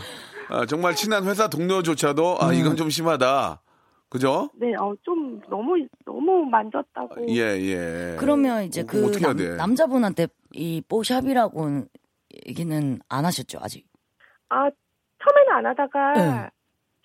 아, 0.49 0.65
정말 0.65 0.95
친한 0.95 1.25
회사 1.25 1.47
동료조차도 1.47 2.33
음. 2.33 2.37
아 2.41 2.53
이건 2.53 2.75
좀 2.75 2.89
심하다. 2.89 3.61
그죠? 4.09 4.49
네, 4.55 4.73
어, 4.75 4.95
좀 5.03 5.39
너무, 5.49 5.75
너무 6.03 6.43
만졌다고. 6.45 7.27
예, 7.29 7.41
예. 7.59 8.15
그러면 8.19 8.63
이제 8.63 8.81
어, 8.81 8.85
그 8.87 9.05
어떻게 9.05 9.23
해야 9.25 9.33
남, 9.33 9.37
돼? 9.37 9.55
남자분한테 9.55 10.27
이 10.53 10.81
뽀샵이라고 10.89 11.83
얘기는 12.47 12.99
안 13.07 13.25
하셨죠, 13.25 13.59
아직? 13.61 13.85
아, 14.49 14.63
처음에는 14.63 15.53
안 15.53 15.65
하다가, 15.67 16.13
네. 16.13 16.49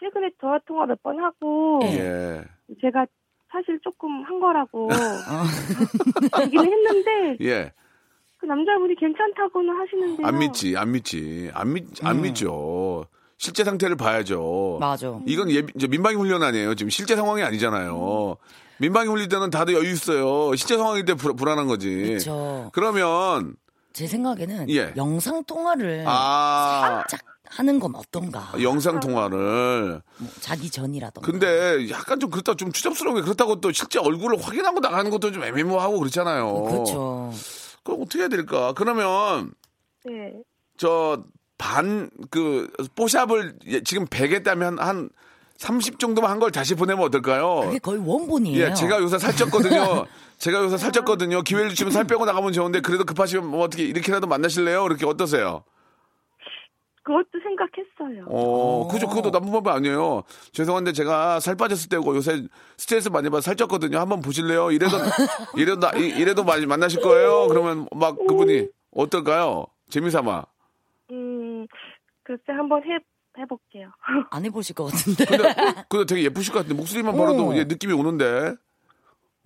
최근에 0.01 0.31
전화 0.41 0.59
통화 0.67 0.87
몇 0.87 0.99
번 1.03 1.23
하고, 1.23 1.81
예. 1.85 2.43
제가 2.81 3.05
사실 3.53 3.79
조금 3.83 4.23
한 4.25 4.41
거라고 4.41 4.89
어. 6.33 6.41
얘기는 6.41 6.65
했는데, 6.65 7.37
예. 7.45 7.73
그 8.45 8.47
남자분이 8.47 8.95
괜찮다고는 8.97 9.75
하시는데요. 9.75 10.27
안 10.27 10.39
믿지, 10.39 10.77
안 10.77 10.93
믿지. 10.93 11.51
안 11.55 11.73
믿, 11.73 11.87
안 12.05 12.17
음. 12.17 12.23
믿죠. 12.23 13.07
실제 13.39 13.65
상태를 13.65 13.97
봐야죠. 13.97 14.77
맞아. 14.81 15.19
이건 15.27 15.51
예, 15.51 15.63
이제 15.75 15.87
민방위 15.87 16.17
훈련 16.17 16.43
아니에요. 16.43 16.75
지금 16.75 16.91
실제 16.91 17.17
상황이 17.17 17.43
아니잖아요. 17.43 18.37
민방위 18.79 19.09
훈련 19.09 19.29
때는 19.29 19.49
다들 19.51 19.75
여유 19.75 19.91
있어요. 19.91 20.55
실제 20.57 20.77
상황일 20.77 21.07
때 21.07 21.15
불, 21.15 21.35
불안한 21.35 21.67
거지. 21.67 21.89
그렇죠. 22.03 22.71
그러면 22.75 23.57
제 23.95 24.07
생각에는 24.07 24.69
예. 24.71 24.93
영상 24.97 25.43
통화를 25.45 26.05
아 26.07 27.03
살짝 27.09 27.21
하는 27.49 27.79
건 27.79 27.95
어떤가? 27.95 28.53
영상 28.61 29.01
통화를 29.01 30.03
뭐 30.19 30.29
자기 30.41 30.71
전이라던가. 30.71 31.31
근데 31.31 31.89
약간 31.91 32.21
좀 32.21 32.29
그렇다 32.31 32.55
좀 32.55 32.73
추잡스러운 32.73 33.17
게 33.17 33.23
그렇다고 33.23 33.61
또 33.61 33.73
실제 33.73 33.99
얼굴을 33.99 34.43
확인하고 34.43 34.81
나가는 34.81 35.11
것도 35.11 35.33
좀 35.33 35.45
애매모호하고 35.45 35.99
그렇잖아요. 35.99 36.63
그렇죠. 36.65 37.33
그럼 37.85 38.03
어떻게 38.03 38.21
해야 38.21 38.29
될까? 38.29 38.73
그러면 38.75 39.53
네. 40.05 40.33
저반그 41.59 42.71
뽀샵을 42.97 43.59
예, 43.67 43.83
지금 43.83 44.07
100 44.07 44.33
했다면 44.33 44.77
한30 44.77 45.99
정도만 45.99 46.31
한 46.31 46.41
걸 46.41 46.51
다시 46.51 46.75
보내면 46.75 47.05
어떨까요? 47.05 47.61
그게 47.67 47.79
거의 47.79 48.01
원본이에요. 48.05 48.65
예, 48.71 48.75
제가 48.75 48.99
요새 49.01 49.17
살쪘거든요. 49.19 50.07
제가 50.39 50.59
요새 50.65 50.77
살쪘거든요. 50.77 51.45
기회를 51.45 51.75
주면 51.75 51.93
살 51.93 52.05
빼고 52.07 52.25
나가면 52.25 52.53
좋은데 52.53 52.81
그래도 52.81 53.05
급하시면 53.05 53.47
뭐 53.47 53.63
어떻게 53.65 53.85
이렇게라도 53.85 54.27
만나실래요? 54.27 54.85
이렇게 54.87 55.07
어떠세요? 55.07 55.65
그것도 57.05 57.29
생각했어요. 57.43 58.27
어, 58.29 58.89
그죠. 58.89 59.07
그것도 59.07 59.31
나쁜 59.31 59.53
방법 59.53 59.73
아니에요. 59.75 60.23
죄송한데 60.53 60.93
제가 60.93 61.39
살 61.39 61.55
빠졌을 61.55 61.89
때고 61.91 62.17
요새 62.17 62.43
스트레스 62.79 63.11
많이 63.11 63.29
받아 63.29 63.41
살쪘거든요. 63.43 63.97
한번 63.97 64.23
보실래요? 64.23 64.71
이래도, 64.71 64.97
이래도, 65.57 65.79
나- 65.81 65.93
이- 65.97 66.09
이래도 66.19 66.45
많이 66.45 66.65
만나실 66.67 67.03
거예요? 67.03 67.47
그러면 67.49 67.87
막 67.95 68.17
그분이 68.27 68.69
어떨까요? 68.93 69.67
재미삼아. 69.91 70.47
음, 71.11 71.67
글쎄 72.23 72.43
한번 72.49 72.83
해 72.85 72.99
해볼게요. 73.37 73.91
안 74.31 74.45
해보실 74.47 74.75
것 74.75 74.85
같은데. 74.87 75.25
근데, 75.27 75.55
근데 75.91 76.07
되게 76.07 76.23
예쁘실 76.25 76.53
것 76.55 76.61
같은데 76.61 76.75
목소리만 76.77 77.15
어. 77.53 77.57
예, 77.57 77.65
느낌이 77.65 77.93
오는데. 77.93 78.55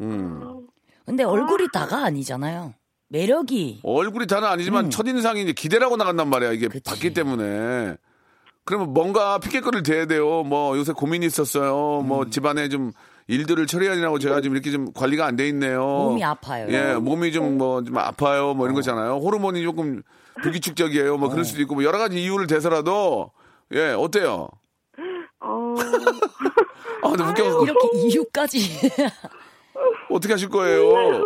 음. 0.00 0.66
근데 1.04 1.24
얼굴이 1.24 1.68
다가 1.72 2.04
아니잖아요. 2.04 2.74
매력이. 3.08 3.80
얼굴이 3.82 4.26
다는 4.26 4.48
아니지만 4.48 4.90
첫인상이 4.90 5.42
이제 5.42 5.52
기대라고 5.52 5.96
나간단 5.96 6.28
말이야. 6.28 6.52
이게 6.52 6.66
음. 6.66 6.70
그치. 6.70 6.84
봤기 6.84 7.14
때문에. 7.14 7.96
그러면 8.64 8.92
뭔가 8.92 9.38
피켓거리를 9.38 9.82
대야 9.82 10.04
돼요. 10.06 10.42
뭐 10.42 10.76
요새 10.76 10.92
고민이 10.92 11.24
있었어요. 11.24 12.02
뭐 12.02 12.24
음. 12.24 12.30
집안에 12.30 12.68
좀 12.68 12.92
일들을 13.26 13.66
처리하느라고 13.66 14.18
제가 14.18 14.40
지금 14.42 14.56
이렇게 14.56 14.70
좀 14.70 14.92
관리가 14.92 15.24
안 15.26 15.36
돼 15.36 15.48
있네요. 15.48 15.80
몸이 15.80 16.22
아파요. 16.22 16.66
예, 16.70 16.94
몸이 16.94 17.32
좀 17.32 17.56
뭐좀 17.58 17.96
아파요. 17.96 18.52
뭐 18.54 18.66
이런 18.66 18.74
거잖아요. 18.74 19.16
호르몬이 19.16 19.62
조금 19.62 20.02
불규칙적이에요. 20.42 21.16
뭐 21.16 21.30
그럴 21.30 21.44
수도 21.46 21.62
있고 21.62 21.74
뭐 21.76 21.84
여러 21.84 21.98
가지 21.98 22.22
이유를 22.22 22.46
대서라도 22.46 23.30
예, 23.72 23.88
어때요? 23.90 24.48
어, 25.40 25.74
아, 27.02 27.08
근데 27.10 27.24
웃겨. 27.42 27.62
이렇게 27.64 27.88
이유까지 27.94 28.90
어떻게 30.10 30.34
하실 30.34 30.48
거예요? 30.50 31.24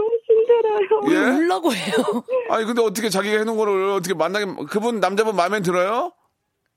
힘들어요. 0.63 1.11
예? 1.11 1.31
울라고 1.37 1.73
해요. 1.75 1.95
아니 2.51 2.65
근데 2.65 2.83
어떻게 2.83 3.09
자기가 3.09 3.39
해놓은 3.39 3.57
거를 3.57 3.91
어떻게 3.91 4.15
만나게 4.15 4.47
그분 4.69 5.01
남자분 5.01 5.37
마음에 5.37 5.61
들어요? 5.61 6.13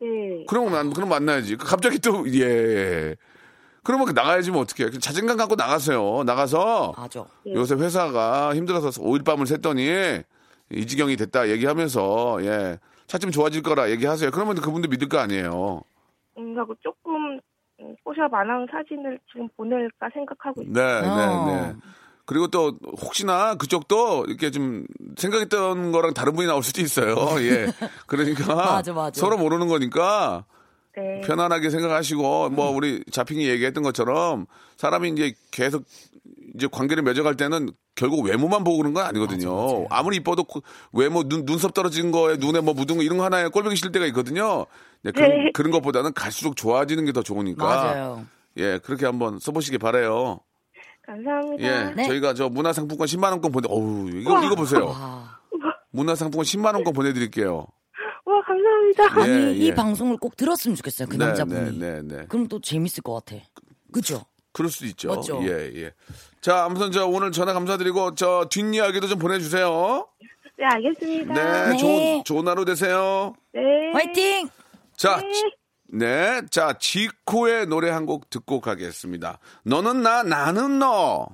네. 0.02 0.46
그럼 0.48 0.72
만 0.72 0.92
그럼 0.94 1.10
만나야지. 1.10 1.58
갑자기 1.58 2.00
또 2.00 2.26
예. 2.34 3.16
그러면 3.84 4.08
나가야지 4.16 4.52
뭐 4.52 4.62
어떻게? 4.62 4.90
자신감 4.90 5.38
갖고 5.38 5.56
나가세요. 5.56 6.24
나가서 6.26 6.94
맞아. 6.98 7.26
요새 7.48 7.76
회사가 7.76 8.56
힘들어서 8.56 8.90
5일 9.02 9.24
밤을 9.24 9.46
샜더니 9.46 10.24
이 10.72 10.88
지경이 10.88 11.16
됐다 11.18 11.50
얘기하면서 11.50 12.40
예. 12.46 12.80
차츰 13.08 13.30
좋아질 13.30 13.62
거라 13.62 13.92
얘기하세요. 13.92 14.32
그러면 14.32 14.56
그분도 14.56 14.90
믿을 14.90 15.08
거 15.08 15.20
아니에요. 15.20 15.82
음, 16.38 16.58
하고 16.58 16.74
조금 16.82 17.40
음, 17.80 17.96
포샵 18.04 18.34
안 18.34 18.50
한 18.50 18.66
사진을 18.72 19.20
지금 19.32 19.48
보낼까 19.56 20.10
생각하고 20.14 20.64
있어요. 20.64 20.74
네, 20.74 21.08
어. 21.08 21.46
네, 21.46 21.54
네. 21.62 21.74
그리고 22.26 22.48
또 22.48 22.74
혹시나 23.02 23.56
그쪽도 23.56 24.26
이렇게 24.28 24.50
좀 24.52 24.86
생각했던 25.18 25.92
거랑 25.92 26.14
다른 26.14 26.34
분이 26.34 26.48
나올 26.48 26.64
수도 26.64 26.82
있어요. 26.82 27.16
예. 27.42 27.68
그러니까 28.08 28.56
맞아, 28.56 28.94
맞아. 28.94 29.20
서로 29.20 29.38
모르는 29.38 29.68
거니까 29.68 30.46
네. 30.98 31.22
편안하게 31.22 31.70
생각하시고 31.70 32.50
뭐 32.50 32.72
우리 32.72 33.04
자핑이 33.12 33.48
얘기했던 33.48 33.84
것처럼 33.84 34.48
사람이 34.78 35.10
이제 35.10 35.34
계속 35.52 35.84
이제 36.56 36.68
관계를 36.72 37.04
맺어갈 37.04 37.36
때는 37.36 37.70
결국 37.96 38.26
외모만 38.26 38.64
보고 38.64 38.78
그런 38.78 38.94
건 38.94 39.06
아니거든요. 39.06 39.88
아무리 39.90 40.18
이뻐도 40.18 40.46
그 40.46 40.62
외모 40.94 41.24
눈 41.24 41.46
눈썹 41.46 41.74
떨어진 41.74 42.12
거에 42.12 42.38
눈에 42.38 42.62
뭐 42.62 42.74
묻은 42.74 42.98
거 42.98 43.04
이런 43.04 43.18
거 43.18 43.26
하나에 43.26 43.50
꼴보기 43.50 43.76
싫을 43.76 43.92
때가 43.92 44.06
있거든요. 44.08 44.66
네, 45.04 45.12
그런, 45.12 45.30
네. 45.30 45.52
그런 45.54 45.72
것보다는 45.72 46.14
갈수록 46.14 46.56
좋아지는 46.56 47.06
게 47.06 47.12
더 47.12 47.22
좋으니까 47.22 47.64
맞아요. 47.66 48.26
예 48.58 48.80
그렇게 48.84 49.06
한번 49.06 49.38
써보시기 49.40 49.78
바래요. 49.78 50.40
감사합니다. 51.06 51.64
예, 51.64 51.94
네. 51.96 52.08
저희가 52.08 52.34
저 52.34 52.50
문화상품권 52.50 53.06
10만 53.08 53.32
원권 53.32 53.52
보내. 53.52 53.68
어우 53.70 54.10
이거 54.10 54.44
이거 54.44 54.56
보세요. 54.56 54.92
아, 54.94 55.38
문화상품권 55.92 56.44
10만 56.46 56.74
원권 56.76 56.94
보내드릴게요. 56.94 57.68
와, 58.26 58.42
감사합니다. 58.42 59.22
아니 59.22 59.32
예, 59.48 59.52
이 59.54 59.68
예. 59.68 59.74
방송을 59.76 60.18
꼭 60.18 60.36
들었으면 60.36 60.76
좋겠어요. 60.76 61.08
그 61.08 61.16
네, 61.16 61.26
남자분이. 61.26 61.78
네, 61.80 62.02
네, 62.02 62.16
네. 62.18 62.26
그럼 62.28 62.48
또 62.48 62.60
재밌을 62.60 63.04
것 63.04 63.14
같아. 63.26 63.42
그죠? 63.94 64.24
그럴 64.52 64.72
수도 64.72 64.86
있죠. 64.88 65.10
맞죠? 65.14 65.42
예, 65.44 65.72
예. 65.76 65.92
자, 66.42 66.64
아무튼 66.66 66.92
저 66.92 67.06
오늘 67.06 67.32
전화 67.32 67.54
감사드리고 67.54 68.16
저 68.16 68.48
뒷이야기도 68.50 69.08
좀 69.08 69.20
보내주세요. 69.20 70.08
네, 70.58 70.66
알겠습니다. 70.66 71.34
네, 71.34 71.72
네. 71.72 71.78
좋은 71.78 72.24
좋은 72.24 72.48
하루 72.48 72.64
되세요. 72.66 73.34
네. 73.54 73.62
화이팅! 73.94 74.48
자, 74.96 75.20
지- 75.20 75.52
네, 75.94 76.42
자 76.50 76.74
지코의 76.80 77.68
노래 77.68 77.90
한 77.90 78.06
곡 78.06 78.30
듣고 78.30 78.60
가겠습니다. 78.62 79.40
너는 79.64 80.02
나, 80.04 80.24
나는 80.24 80.80
너. 80.80 81.28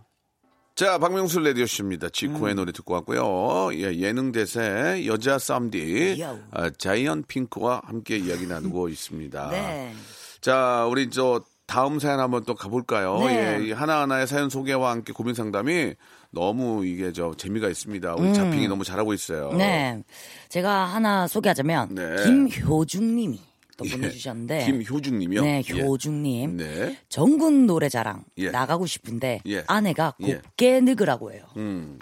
자, 0.74 0.98
박명수 0.98 1.40
레디오 1.42 1.66
씨입니다. 1.66 2.10
지코의 2.10 2.56
노래 2.56 2.72
듣고 2.72 2.94
왔고요. 2.94 3.70
예, 3.74 3.94
예능 4.00 4.32
대세 4.32 5.06
여자 5.06 5.38
쌈디. 5.38 6.18
아, 6.52 6.70
자이언 6.70 7.24
핑크와 7.28 7.82
함께 7.84 8.18
이야기 8.18 8.48
나누고 8.48 8.88
있습니다. 8.90 9.50
네. 9.50 9.94
자, 10.40 10.86
우리 10.90 11.10
저 11.10 11.42
다음 11.68 12.00
사연 12.00 12.20
한번 12.20 12.46
또 12.46 12.56
가볼까요? 12.56 13.20
네. 13.20 13.60
예, 13.60 13.66
이 13.68 13.72
하나하나의 13.74 14.28
사연 14.28 14.50
소개와 14.50 14.92
함께 14.92 15.12
고민 15.14 15.36
상담이 15.36 15.94
너무 16.32 16.86
이게 16.86 17.12
저 17.12 17.34
재미가 17.36 17.68
있습니다. 17.68 18.16
우리 18.16 18.34
자핑이 18.34 18.68
너무 18.70 18.84
잘하고 18.86 19.14
있어요. 19.14 19.50
음. 19.52 19.58
네. 19.58 20.02
제가 20.50 20.86
하나 20.86 21.28
소개하자면 21.28 21.96
네. 21.96 22.16
김효중 22.24 23.16
님이 23.18 23.42
또 23.78 23.86
보내주셨는데 23.86 24.66
김효중 24.66 25.20
님이요? 25.20 25.42
네, 25.42 25.64
예. 25.68 25.82
효중 25.82 26.24
님. 26.24 26.58
네. 26.58 26.98
전국 27.10 27.54
노래자랑 27.54 28.24
예. 28.38 28.50
나가고 28.50 28.86
싶은데 28.86 29.42
예. 29.48 29.64
아내가 29.68 30.16
예. 30.22 30.36
곱게 30.36 30.82
늙으라고 30.82 31.32
해요. 31.32 31.44
음. 31.58 32.00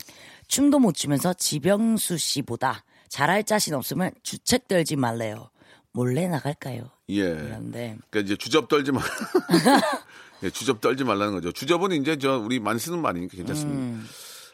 춤도 0.48 0.80
못 0.80 0.94
추면서 0.94 1.34
지병수 1.34 2.18
씨보다 2.18 2.84
잘할 3.08 3.44
자신 3.44 3.74
없으면 3.74 4.12
주책 4.24 4.68
떨지 4.68 4.96
말래요. 4.96 5.50
몰래 5.92 6.28
나갈까요? 6.28 6.90
예. 7.10 7.16
이런데 7.16 7.98
그러니까 8.10 8.20
이제 8.20 8.36
주접 8.36 8.68
떨지 8.68 8.92
말. 8.92 9.04
예, 10.44 10.50
주접 10.50 10.80
떨지 10.80 11.04
말라는 11.04 11.34
거죠. 11.34 11.52
주접은 11.52 11.92
이제 11.92 12.18
저 12.18 12.38
우리 12.38 12.60
많이 12.60 12.80
쓰는 12.80 13.02
말이니까 13.02 13.36
괜찮습니다. 13.36 13.80
음. 13.80 14.08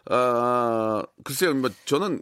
아, 0.10 1.04
글쎄요, 1.24 1.54
뭐 1.54 1.70
저는 1.86 2.22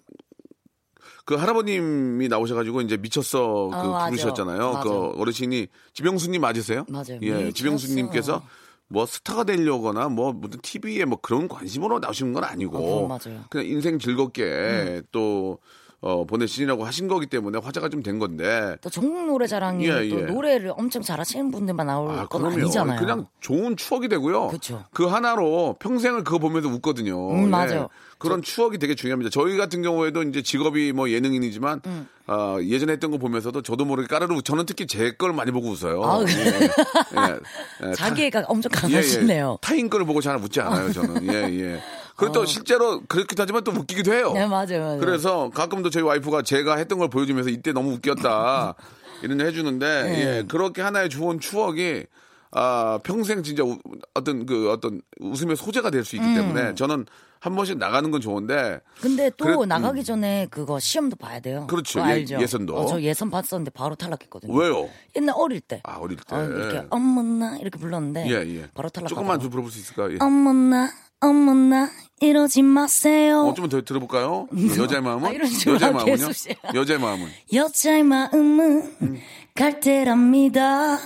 그 1.25 1.35
할아버님이 1.35 2.27
나오셔가지고 2.27 2.81
이제 2.81 2.97
미쳤어 2.97 3.69
그 3.69 3.77
어. 3.77 4.05
부르셨잖아요. 4.07 4.73
맞아. 4.73 4.83
그 4.83 5.11
어르신이 5.17 5.67
지병수님 5.93 6.41
맞으세요? 6.41 6.85
맞아요. 6.89 7.19
예. 7.21 7.51
지병수님께서 7.51 8.43
뭐 8.89 9.05
스타가 9.05 9.43
되려거나 9.43 10.09
뭐 10.09 10.33
무슨 10.33 10.59
TV에 10.61 11.05
뭐 11.05 11.19
그런 11.21 11.47
관심으로 11.47 11.99
나오시는 11.99 12.33
건 12.33 12.43
아니고 12.43 13.07
어. 13.07 13.17
음. 13.25 13.43
그냥 13.49 13.67
인생 13.67 13.99
즐겁게 13.99 15.01
또 15.11 15.59
어, 16.05 16.25
보내시라고 16.25 16.83
하신 16.83 17.07
거기 17.07 17.27
때문에 17.27 17.59
화제가 17.59 17.87
좀 17.89 18.03
된 18.03 18.19
건데 18.19 18.75
또 18.81 18.89
전국 18.89 19.25
노래자랑이 19.27 19.85
예, 19.87 20.09
또 20.09 20.19
예. 20.19 20.25
노래를 20.25 20.73
엄청 20.75 21.01
잘하시는 21.01 21.49
분들만 21.51 21.87
나올 21.87 22.09
아, 22.11 22.25
건 22.27 22.41
그럼요. 22.41 22.57
아니잖아요. 22.63 22.99
그냥 22.99 23.27
좋은 23.39 23.77
추억이 23.77 24.09
되고요. 24.09 24.49
그쵸. 24.49 24.83
그 24.91 25.05
하나로 25.05 25.77
평생을 25.79 26.25
그거 26.25 26.37
보면서 26.39 26.67
웃거든요. 26.67 27.31
음, 27.31 27.49
맞아요. 27.49 27.87
그런 28.17 28.41
추억이 28.41 28.77
되게 28.77 28.93
중요합니다. 28.95 29.29
저희 29.31 29.55
같은 29.55 29.81
경우에도 29.81 30.21
이제 30.23 30.41
직업이 30.41 30.91
뭐 30.91 31.09
예능인이지만 31.09 31.81
음. 31.85 32.07
아, 32.27 32.57
예전에 32.61 32.93
했던 32.93 33.11
거 33.11 33.17
보면서도 33.17 33.61
저도 33.61 33.85
모르게 33.85 34.07
까르르 34.07 34.35
웃- 34.35 34.43
저는 34.43 34.65
특히 34.65 34.85
제 34.85 35.13
걸 35.15 35.31
많이 35.31 35.51
보고 35.51 35.69
웃어요. 35.69 36.03
아, 36.03 36.19
예, 36.27 36.33
예. 36.33 37.89
예, 37.89 37.93
자기애가 37.95 38.43
엄청 38.47 38.69
타- 38.71 38.87
예, 38.89 38.93
강하시네요. 38.93 39.51
예. 39.61 39.65
타인 39.65 39.89
거를 39.89 40.05
보고 40.05 40.19
잘 40.19 40.35
웃지 40.37 40.59
않아요, 40.59 40.91
저는. 40.91 41.25
예, 41.31 41.33
예. 41.59 41.79
그리고 42.15 42.31
또 42.33 42.45
실제로 42.45 43.01
그렇기도 43.07 43.41
하지만 43.43 43.63
또 43.63 43.71
웃기기도 43.71 44.13
해요. 44.13 44.29
어. 44.29 44.33
네, 44.33 44.45
맞아요, 44.45 44.79
맞아요. 44.81 44.99
그래서 44.99 45.49
가끔도 45.53 45.89
저희 45.89 46.03
와이프가 46.03 46.43
제가 46.43 46.75
했던 46.77 46.99
걸 46.99 47.09
보여주면서 47.09 47.49
이때 47.49 47.71
너무 47.73 47.93
웃겼다. 47.93 48.75
이런 49.23 49.37
거 49.37 49.43
해주는데, 49.45 50.03
네. 50.03 50.19
예, 50.39 50.43
그렇게 50.47 50.81
하나의 50.81 51.09
좋은 51.09 51.39
추억이, 51.39 52.03
아, 52.51 52.99
평생 53.03 53.41
진짜 53.41 53.63
우- 53.63 53.79
어떤 54.13 54.45
그 54.45 54.69
어떤 54.71 55.01
웃음의 55.19 55.55
소재가 55.55 55.89
될 55.89 56.03
수 56.03 56.15
있기 56.17 56.27
음. 56.27 56.35
때문에 56.35 56.75
저는 56.75 57.05
한 57.39 57.55
번씩 57.55 57.77
나가는 57.77 58.09
건 58.11 58.21
좋은데, 58.21 58.79
근데 59.01 59.29
또 59.37 59.45
그래- 59.45 59.65
나가기 59.65 60.03
전에 60.03 60.47
그거 60.51 60.79
시험도 60.79 61.15
봐야 61.15 61.39
돼요. 61.39 61.65
그렇죠. 61.67 61.99
예- 62.01 62.03
알죠? 62.03 62.39
예선도. 62.39 62.75
어, 62.75 62.85
저 62.85 63.01
예선 63.01 63.29
봤었는데 63.31 63.71
바로 63.71 63.95
탈락했거든요. 63.95 64.53
왜요? 64.53 64.87
옛날 65.15 65.35
어릴 65.37 65.61
때. 65.61 65.81
아, 65.83 65.97
어릴 65.97 66.17
때. 66.17 66.35
어, 66.35 66.43
이렇게 66.43 66.85
어머나 66.89 67.57
이렇게 67.57 67.77
불렀는데 67.79 68.27
예, 68.29 68.33
예. 68.59 68.67
바로 68.73 68.89
탈락. 68.89 69.07
조금만 69.09 69.39
좀 69.39 69.49
들어볼 69.49 69.71
수 69.71 69.79
있을까요? 69.79 70.13
예. 70.13 70.17
어머나 70.21 70.89
어머나 71.23 71.89
이러지 72.19 72.61
마세요. 72.61 73.41
어, 73.47 73.53
좀만 73.53 73.69
더 73.69 73.81
들어볼까요? 73.81 74.47
여자의 74.77 75.01
마음은? 75.01 75.29
아, 75.29 75.33
여자의 75.71 75.93
마음은요? 75.93 76.27
여자의 76.75 76.99
마음은? 76.99 77.27
여자의 77.53 78.03
마음은 78.03 79.19
갈대랍니다. 79.55 80.97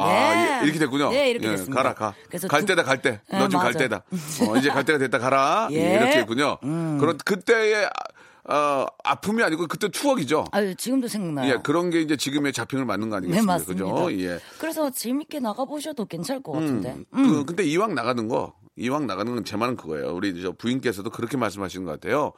아, 0.00 0.08
예. 0.34 0.58
예, 0.60 0.64
이렇게 0.64 0.78
됐군요. 0.78 1.10
네, 1.10 1.30
이렇게 1.30 1.46
예, 1.46 1.50
됐습니다. 1.52 1.76
가라, 1.82 1.94
가. 1.94 2.14
그래서 2.28 2.48
갈 2.48 2.60
두- 2.60 2.66
때다, 2.66 2.82
갈 2.82 3.00
때. 3.00 3.20
예, 3.32 3.38
너 3.38 3.48
지금 3.48 3.60
갈. 3.60 3.74
때다. 3.74 4.02
어, 4.48 4.56
이제 4.56 4.68
갈 4.70 4.84
때가 4.84 4.98
됐다, 4.98 5.18
가라. 5.18 5.68
예. 5.70 5.76
예, 5.76 5.94
이렇게 5.96 6.18
했군요. 6.18 6.58
그런, 6.60 7.16
그때의, 7.24 7.86
아, 7.86 8.54
어, 8.54 8.86
아픔이 9.04 9.42
아니고 9.42 9.66
그때 9.68 9.88
추억이죠. 9.88 10.44
아유 10.52 10.74
지금도 10.74 11.08
생각나요. 11.08 11.50
예, 11.50 11.56
그런 11.62 11.88
게 11.90 12.00
이제 12.02 12.16
지금의 12.16 12.52
자핑을 12.52 12.84
맞는 12.84 13.08
거네 13.08 13.26
아니겠습니까? 13.28 13.52
맞습니다. 13.52 13.84
그죠? 13.84 14.12
예. 14.20 14.38
그래서 14.58 14.90
재밌게 14.90 15.40
나가 15.40 15.64
보셔도 15.64 16.04
괜찮을 16.04 16.42
것 16.42 16.52
같은데. 16.52 16.96
음. 17.14 17.28
그, 17.28 17.44
근데 17.46 17.64
이왕 17.64 17.94
나가는 17.94 18.26
거, 18.28 18.52
이왕 18.76 19.06
나가는 19.06 19.32
건 19.34 19.44
제 19.44 19.56
말은 19.56 19.76
그거예요. 19.76 20.14
우리 20.14 20.40
저 20.42 20.52
부인께서도 20.52 21.10
그렇게 21.10 21.36
말씀하시는 21.36 21.84
것 21.84 21.92
같아요. 22.00 22.32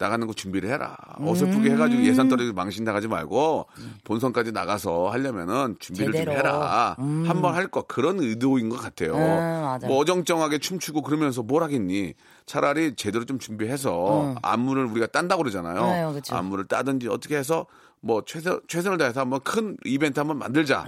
나가는 0.00 0.24
거 0.28 0.32
준비를 0.32 0.68
해라. 0.70 0.96
음. 1.18 1.26
어설프게 1.26 1.70
해가지고 1.70 2.04
예산 2.04 2.28
떨어지고 2.28 2.54
망신 2.54 2.84
나가지 2.84 3.08
말고 3.08 3.66
본선까지 4.04 4.52
나가서 4.52 5.08
하려면은 5.08 5.74
준비를 5.80 6.12
제대로. 6.12 6.30
좀 6.32 6.38
해라. 6.38 6.94
한번 6.98 7.54
할 7.54 7.68
거 7.68 7.82
그런 7.82 8.20
의도인 8.20 8.68
것 8.68 8.76
같아요. 8.76 9.14
음. 9.16 9.86
뭐 9.88 9.98
어정쩡하게 9.98 10.58
춤추고 10.58 11.02
그러면서 11.02 11.42
뭘 11.42 11.62
하겠니? 11.64 12.14
차라리 12.46 12.94
제대로 12.94 13.24
좀 13.24 13.38
준비해서 13.40 14.36
안무를 14.42 14.84
우리가 14.86 15.06
딴다고 15.08 15.42
그러잖아요. 15.42 15.80
음. 15.80 15.84
아유, 15.84 16.12
그쵸. 16.12 16.36
안무를 16.36 16.66
따든지 16.66 17.08
어떻게 17.08 17.36
해서 17.36 17.66
뭐 18.00 18.22
최선 18.24 18.60
최선을 18.68 18.98
다해서 18.98 19.20
한번 19.20 19.40
큰 19.40 19.76
이벤트 19.84 20.20
한번 20.20 20.38
만들자. 20.38 20.86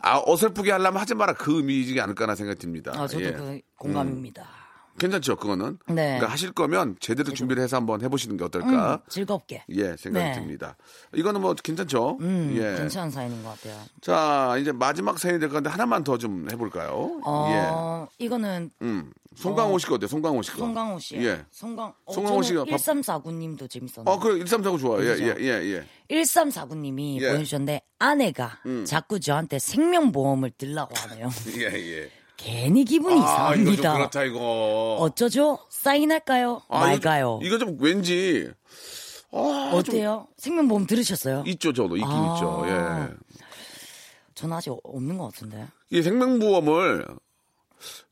음. 0.00 0.06
아 0.06 0.22
어설프게 0.26 0.70
하려면 0.72 1.00
하지 1.00 1.14
마라 1.14 1.34
그 1.34 1.56
의미이지 1.58 2.00
않을까나 2.00 2.34
생각이 2.34 2.58
듭니다. 2.58 2.92
아, 2.94 3.06
저도 3.06 3.24
예. 3.24 3.32
그 3.32 3.60
공감입니다. 3.76 4.46
괜찮죠 4.98 5.36
그거는. 5.36 5.78
네. 5.86 5.94
그러니까 5.94 6.26
하실 6.26 6.52
거면 6.52 6.96
제대로 7.00 7.32
준비를 7.32 7.62
해서 7.62 7.76
한번 7.78 8.02
해보시는 8.02 8.36
게 8.36 8.44
어떨까. 8.44 8.94
음, 8.94 8.98
즐겁게. 9.08 9.64
예 9.70 9.96
생각이 9.96 10.26
네. 10.26 10.32
듭니다. 10.34 10.76
이거는 11.14 11.40
뭐 11.40 11.54
괜찮죠. 11.54 12.18
음, 12.20 12.52
예. 12.56 12.76
괜찮은 12.76 13.10
사연인 13.10 13.42
것 13.42 13.50
같아요. 13.50 13.80
자 14.02 14.56
이제 14.58 14.72
마지막 14.72 15.18
사연이 15.18 15.38
될 15.40 15.48
건데 15.48 15.70
하나만 15.70 16.04
더 16.04 16.18
좀 16.18 16.48
해볼까요? 16.52 17.20
어, 17.24 18.06
이거는 18.18 18.70
예. 18.82 18.84
음. 18.86 19.10
송강호 19.36 19.78
씨가 19.78 19.94
어때? 19.94 20.06
송강호 20.08 20.42
씨가. 20.42 20.56
송강호 20.58 20.98
씨. 20.98 21.16
예. 21.16 21.44
송강, 21.52 21.94
어, 22.04 22.12
송강호 22.12 22.42
씨가 22.42 22.64
밥- 22.64 22.76
1349님도 22.76 23.70
재밌었네요. 23.70 24.04
어, 24.12 24.18
그래, 24.18 24.38
1349 24.44 24.78
좋아요. 24.78 25.04
예, 25.04 25.14
그죠? 25.14 25.24
예, 25.24 25.34
예, 25.38 25.84
예. 26.10 26.16
1349님이 26.16 27.20
예. 27.22 27.26
음. 27.28 27.32
보내주셨는데 27.34 27.82
아내가 28.00 28.58
자꾸 28.86 29.20
저한테 29.20 29.58
생명보험을 29.60 30.50
들라고 30.58 30.94
하네요. 30.96 31.28
예, 31.58 31.62
예. 31.74 32.10
괜히 32.36 32.84
기분이 32.84 33.20
아, 33.20 33.54
이거 33.54 33.64
좀 33.64 33.74
이상합니다. 33.74 33.92
그렇다, 33.92 34.24
이거. 34.24 34.96
어쩌죠? 34.98 35.58
사인할까요? 35.68 36.62
아, 36.68 36.80
말까요? 36.80 37.38
이거, 37.42 37.56
이거 37.56 37.64
좀 37.64 37.76
왠지. 37.80 38.50
아, 39.30 39.68
좀 39.70 39.78
어때요? 39.78 40.26
생명보험 40.38 40.86
들으셨어요? 40.86 41.44
있죠, 41.46 41.72
저도. 41.72 41.96
있긴 41.96 42.10
아. 42.10 42.34
있죠. 42.34 42.64
예. 42.66 43.44
저는 44.34 44.56
아직 44.56 44.72
없는 44.82 45.18
것 45.18 45.26
같은데. 45.32 45.66
이 45.90 46.02
생명보험을 46.02 47.06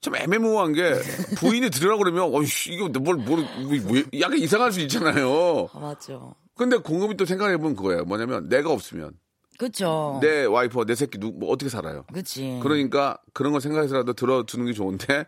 참 0.01 0.17
애매모호한 0.17 0.73
게 0.73 0.95
부인이 1.37 1.71
들으라고 1.71 1.99
그러면 2.03 2.35
어이씨 2.35 2.73
이거 2.73 2.89
뭘, 2.89 3.17
뭘, 3.17 3.47
왜, 3.69 4.05
약간 4.21 4.39
이상할 4.39 4.73
수 4.73 4.81
있잖아요. 4.81 5.69
아, 5.73 5.79
맞죠. 5.79 6.35
근데 6.57 6.77
공급이 6.77 7.17
또 7.17 7.25
생각해 7.25 7.57
보면 7.57 7.77
그거예요. 7.77 8.05
뭐냐면 8.05 8.49
내가 8.49 8.71
없으면 8.71 9.13
그쵸. 9.59 10.19
내 10.23 10.45
와이프와 10.45 10.85
내 10.85 10.95
새끼 10.95 11.19
누, 11.19 11.33
뭐 11.33 11.51
어떻게 11.51 11.69
살아요. 11.69 12.05
그치. 12.13 12.61
그러니까 12.63 13.19
그런 13.33 13.53
거 13.53 13.61
생각해서라도 13.61 14.13
들어두는 14.13 14.67
게 14.67 14.73
좋은데 14.73 15.27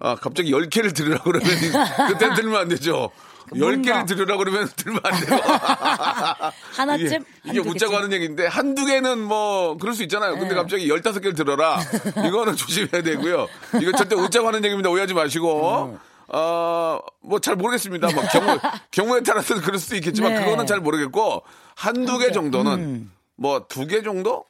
아 0.00 0.14
갑자기 0.14 0.52
10개를 0.52 0.94
들으라고 0.94 1.24
그러면 1.24 1.48
그때 2.08 2.34
들으면 2.34 2.60
안 2.60 2.68
되죠. 2.68 3.10
열 3.56 3.76
10개를 3.82 4.06
들으라고 4.06 4.38
그러면 4.38 4.68
들으면 4.76 5.00
안 5.04 5.20
돼요. 5.20 5.40
하나쯤? 6.76 7.06
이게, 7.06 7.18
이게 7.44 7.58
웃자고? 7.60 7.96
하는 7.96 8.12
얘기인데 8.12 8.46
한두 8.46 8.84
개는 8.86 9.18
뭐 9.22 9.76
그럴 9.78 9.94
수 9.94 10.02
있잖아요. 10.04 10.32
근데 10.34 10.50
네. 10.50 10.54
갑자기 10.54 10.88
15개를 10.88 11.36
들어라. 11.36 11.78
이거는 12.26 12.56
조심해야 12.56 13.02
되고요. 13.02 13.46
이거 13.80 13.92
절대 13.92 14.14
웃자고 14.14 14.46
하는 14.48 14.64
얘기입니다. 14.64 14.90
오해하지 14.90 15.14
마시고. 15.14 15.84
음. 15.94 15.98
어, 16.30 16.98
뭐 17.22 17.38
잘 17.38 17.56
모르겠습니다. 17.56 18.08
뭐 18.12 18.22
경우, 18.30 18.58
경우에 18.90 19.22
따라서 19.22 19.58
그럴 19.62 19.78
수도 19.78 19.96
있겠지만 19.96 20.34
네. 20.34 20.44
그거는 20.44 20.66
잘 20.66 20.78
모르겠고 20.80 21.42
한두 21.74 22.18
개 22.18 22.30
정도는 22.32 22.72
음. 22.74 23.12
뭐두 23.36 23.86
개 23.86 24.02
정도? 24.02 24.44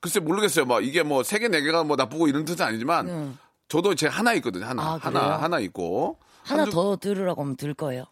글쎄 0.00 0.18
모르겠어요. 0.20 0.64
뭐 0.64 0.80
이게 0.80 1.02
뭐 1.04 1.22
세 1.22 1.38
개, 1.38 1.46
네 1.48 1.60
개가 1.60 1.84
뭐 1.84 1.94
나쁘고 1.96 2.26
이런 2.26 2.44
뜻은 2.44 2.64
아니지만 2.64 3.08
음. 3.08 3.38
저도 3.68 3.94
제 3.94 4.06
하나 4.08 4.32
있거든요. 4.34 4.66
하나. 4.66 4.82
아, 4.82 4.98
하나? 5.00 5.40
하나 5.40 5.58
있고. 5.60 6.18
하나 6.42 6.62
한두- 6.64 6.70
더 6.72 6.96
들으라고 6.96 7.42
하면 7.42 7.56
들 7.56 7.74
거예요. 7.74 8.04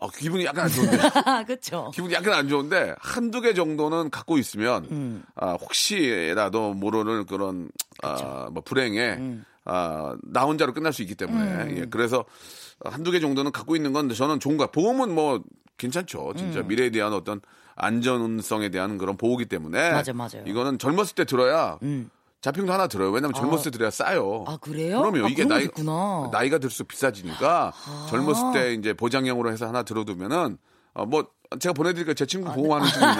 아, 0.00 0.06
기분이 0.16 0.44
약간 0.44 0.66
안 0.66 0.70
좋은데. 0.70 0.96
그쵸. 1.46 1.90
기분이 1.94 2.14
약간 2.14 2.34
안 2.34 2.48
좋은데 2.48 2.94
한두 3.00 3.40
개 3.40 3.52
정도는 3.54 4.10
갖고 4.10 4.38
있으면 4.38 4.86
음. 4.90 5.22
아, 5.34 5.52
혹시라도 5.54 6.72
모르는 6.74 7.26
그런 7.26 7.68
아, 8.02 8.48
뭐 8.52 8.62
불행에 8.62 9.14
음. 9.14 9.44
아, 9.64 10.14
나 10.22 10.42
혼자로 10.44 10.72
끝날 10.72 10.92
수 10.92 11.02
있기 11.02 11.14
때문에 11.16 11.76
예, 11.80 11.84
그래서 11.90 12.24
한두 12.84 13.10
개 13.10 13.18
정도는 13.20 13.50
갖고 13.52 13.74
있는 13.76 13.92
건 13.92 14.08
저는 14.08 14.38
좋은 14.40 14.56
거야. 14.56 14.68
보험은 14.68 15.12
뭐 15.14 15.42
괜찮죠. 15.78 16.32
진짜 16.36 16.60
음. 16.60 16.68
미래에 16.68 16.90
대한 16.90 17.12
어떤 17.12 17.40
안전성에 17.74 18.68
대한 18.70 18.98
그런 18.98 19.16
보호기 19.16 19.46
때문에 19.46 19.90
맞아, 19.92 20.12
맞아요. 20.12 20.42
이거는 20.46 20.78
젊었을 20.78 21.14
때 21.16 21.24
들어야 21.24 21.78
음. 21.82 22.10
거 22.42 22.72
하나 22.72 22.86
들어요. 22.86 23.10
왜냐면 23.10 23.34
젊었을 23.34 23.64
때 23.64 23.70
들어야 23.78 23.90
싸요. 23.90 24.44
아, 24.46 24.56
그래요? 24.58 25.00
그럼요. 25.02 25.26
아, 25.26 25.28
이게 25.28 25.44
나이, 25.44 25.64
있구나. 25.64 26.28
나이가 26.32 26.58
들수록 26.58 26.88
비싸지니까 26.88 27.72
젊었을 28.10 28.52
때 28.52 28.74
이제 28.74 28.92
보장형으로 28.94 29.50
해서 29.50 29.66
하나 29.66 29.82
들어두면은 29.82 30.58
어, 30.94 31.04
뭐 31.04 31.26
제가 31.58 31.72
보내드릴까 31.72 32.14
제 32.14 32.26
친구 32.26 32.52
보호하는 32.52 32.86
친구는 32.90 33.14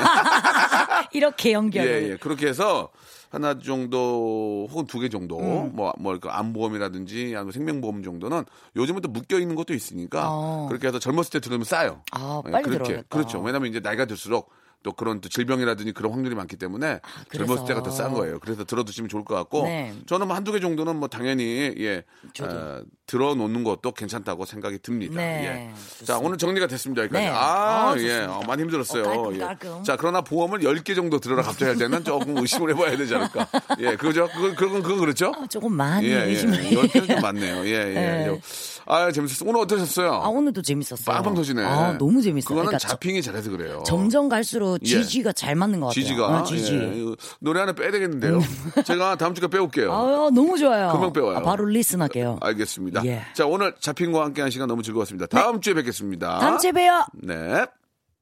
이렇게 1.12 1.52
연결을. 1.52 1.90
예, 2.04 2.10
예. 2.12 2.16
그렇게 2.16 2.46
해서 2.46 2.90
하나 3.30 3.58
정도 3.58 4.66
혹은 4.70 4.86
두 4.86 5.00
개 5.00 5.08
정도 5.08 5.38
음. 5.38 5.72
뭐, 5.74 5.92
뭐, 5.98 6.18
그 6.18 6.28
안보험이라든지 6.28 7.34
아니면 7.36 7.52
생명보험 7.52 8.02
정도는 8.02 8.44
요즘은 8.76 9.02
또 9.02 9.08
묶여 9.08 9.38
있는 9.38 9.54
것도 9.54 9.74
있으니까 9.74 10.26
어. 10.30 10.66
그렇게 10.68 10.86
해서 10.88 10.98
젊었을 10.98 11.30
때 11.32 11.40
들으면 11.40 11.64
싸요. 11.64 12.02
아, 12.12 12.42
예, 12.46 12.50
빨리 12.50 12.64
그렇게. 12.64 12.84
들어야겠다. 12.84 13.08
그렇죠. 13.16 13.40
왜냐면 13.40 13.68
이제 13.68 13.80
나이가 13.80 14.06
들수록 14.06 14.50
또 14.84 14.92
그런 14.92 15.20
또 15.20 15.28
질병이라든지 15.28 15.92
그런 15.92 16.12
확률이 16.12 16.34
많기 16.36 16.56
때문에 16.56 17.00
그래서. 17.28 17.46
젊었을 17.46 17.66
때가 17.68 17.82
더 17.82 17.90
싼 17.90 18.12
거예요. 18.14 18.38
그래서 18.38 18.64
들어두시면 18.64 19.08
좋을 19.08 19.24
것 19.24 19.34
같고 19.34 19.64
네. 19.64 19.92
저는 20.06 20.28
뭐 20.28 20.36
한두 20.36 20.52
개 20.52 20.60
정도는 20.60 20.96
뭐 20.96 21.08
당연히 21.08 21.74
예. 21.78 22.04
어, 22.42 22.80
들어놓는 23.06 23.64
것도 23.64 23.92
괜찮다고 23.92 24.44
생각이 24.44 24.78
듭니다. 24.80 25.16
네, 25.16 25.72
예. 26.00 26.04
자. 26.04 26.18
오늘 26.18 26.38
정리가 26.38 26.66
됐습니다. 26.68 27.02
여기까지. 27.02 27.24
네. 27.24 27.30
아, 27.30 27.90
아, 27.90 27.94
예. 27.98 28.20
어, 28.20 28.40
많이 28.46 28.62
힘들었어요. 28.62 29.02
어, 29.04 29.06
깔끔, 29.06 29.34
예. 29.34 29.38
깔끔. 29.38 29.82
자 29.84 29.96
그러나 29.96 30.20
보험을 30.20 30.60
10개 30.60 30.94
정도 30.94 31.18
들어라 31.18 31.42
갑자기 31.42 31.64
할 31.64 31.76
때는 31.76 32.04
조금 32.04 32.36
의심을 32.38 32.70
해봐야 32.70 32.96
되지 32.96 33.14
않을까. 33.14 33.48
예, 33.80 33.96
그죠? 33.96 34.28
그건 34.32 34.54
그건 34.54 34.82
그건 34.82 34.98
그렇죠. 35.00 35.32
아, 35.36 35.46
조금 35.48 35.72
많이 35.72 36.06
예, 36.06 36.12
예. 36.12 36.24
의심을 36.26 36.56
10개는 36.56 37.08
좀 37.08 37.20
많네요. 37.20 37.64
예, 37.66 37.70
예. 37.70 37.94
네. 37.94 38.40
아 38.86 39.10
재밌었어요. 39.12 39.50
오늘 39.50 39.60
어떠셨어요? 39.62 40.12
아, 40.14 40.28
오늘도 40.28 40.62
재밌었어요. 40.62 41.04
빵빵 41.14 41.34
터지네. 41.34 41.62
아, 41.62 41.98
너무 41.98 42.22
재밌어요. 42.22 42.46
그거는 42.48 42.66
그러니까 42.68 42.78
저- 42.78 42.88
자핑이 42.88 43.20
잘해서 43.22 43.50
그래요. 43.50 43.82
점점 43.86 44.28
갈수록 44.30 44.77
예. 44.82 44.86
GG가 44.86 45.32
잘 45.32 45.54
맞는 45.54 45.80
것 45.80 45.86
같아요. 45.88 46.02
GG가 46.02 46.26
아, 46.28 46.42
GG. 46.44 46.72
음. 46.72 47.12
예, 47.12 47.26
노래 47.40 47.60
하나 47.60 47.72
빼야 47.72 47.90
되겠는데요. 47.90 48.40
제가 48.86 49.16
다음 49.16 49.34
주에 49.34 49.48
빼올게요. 49.48 49.92
아, 49.92 50.30
너무 50.32 50.58
좋아요. 50.58 50.92
금방 50.92 51.12
빼와요. 51.12 51.38
아, 51.38 51.42
바로 51.42 51.64
listen할게요. 51.66 52.38
알겠습니다. 52.40 53.04
예. 53.06 53.22
자 53.34 53.46
오늘 53.46 53.74
자핑과 53.80 54.24
함께한 54.24 54.50
시간 54.50 54.68
너무 54.68 54.82
즐거웠습니다. 54.82 55.26
다음 55.26 55.60
주에 55.60 55.74
뵙겠습니다. 55.74 56.38
다음 56.38 56.58
주에 56.58 56.72
봬요. 56.72 57.06
네. 57.14 57.66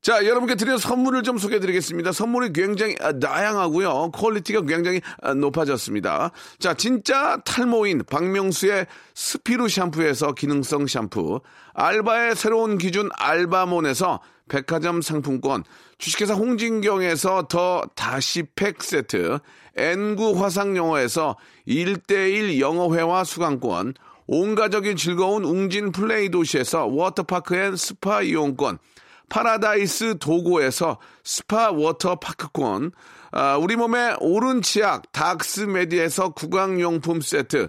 자, 0.06 0.24
여러분께 0.24 0.54
드리는 0.54 0.78
선물을 0.78 1.24
좀 1.24 1.36
소개해 1.36 1.58
드리겠습니다. 1.58 2.12
선물이 2.12 2.52
굉장히 2.52 2.94
아, 3.00 3.18
다양하고요. 3.18 4.12
quality가 4.12 4.62
굉장히 4.62 5.00
아, 5.20 5.34
높아졌습니다. 5.34 6.30
자, 6.60 6.74
진짜 6.74 7.38
탈모인 7.44 8.02
박명수의 8.08 8.86
스피루 9.14 9.68
샴푸에서 9.68 10.32
기능성 10.32 10.86
샴푸, 10.86 11.40
알바의 11.74 12.36
새로운 12.36 12.78
기준 12.78 13.08
알바몬에서 13.16 14.20
백화점 14.48 15.02
상품권, 15.02 15.64
주식회사 15.98 16.34
홍진경에서 16.34 17.48
더 17.48 17.82
다시 17.94 18.44
팩 18.54 18.82
세트, 18.82 19.38
N구 19.76 20.42
화상영어에서 20.42 21.36
1대1 21.66 22.60
영어회화 22.60 23.24
수강권, 23.24 23.94
온가족이 24.26 24.96
즐거운 24.96 25.44
웅진 25.44 25.92
플레이 25.92 26.30
도시에서 26.30 26.86
워터파크 26.86 27.56
and 27.56 27.76
스파 27.76 28.22
이용권, 28.22 28.78
파라다이스 29.28 30.18
도고에서 30.18 30.98
스파 31.24 31.70
워터파크권, 31.70 32.92
아, 33.32 33.56
우리 33.56 33.76
몸의 33.76 34.16
오른 34.20 34.62
치약 34.62 35.10
닥스메디에서 35.12 36.30
구강용품 36.30 37.20
세트, 37.20 37.68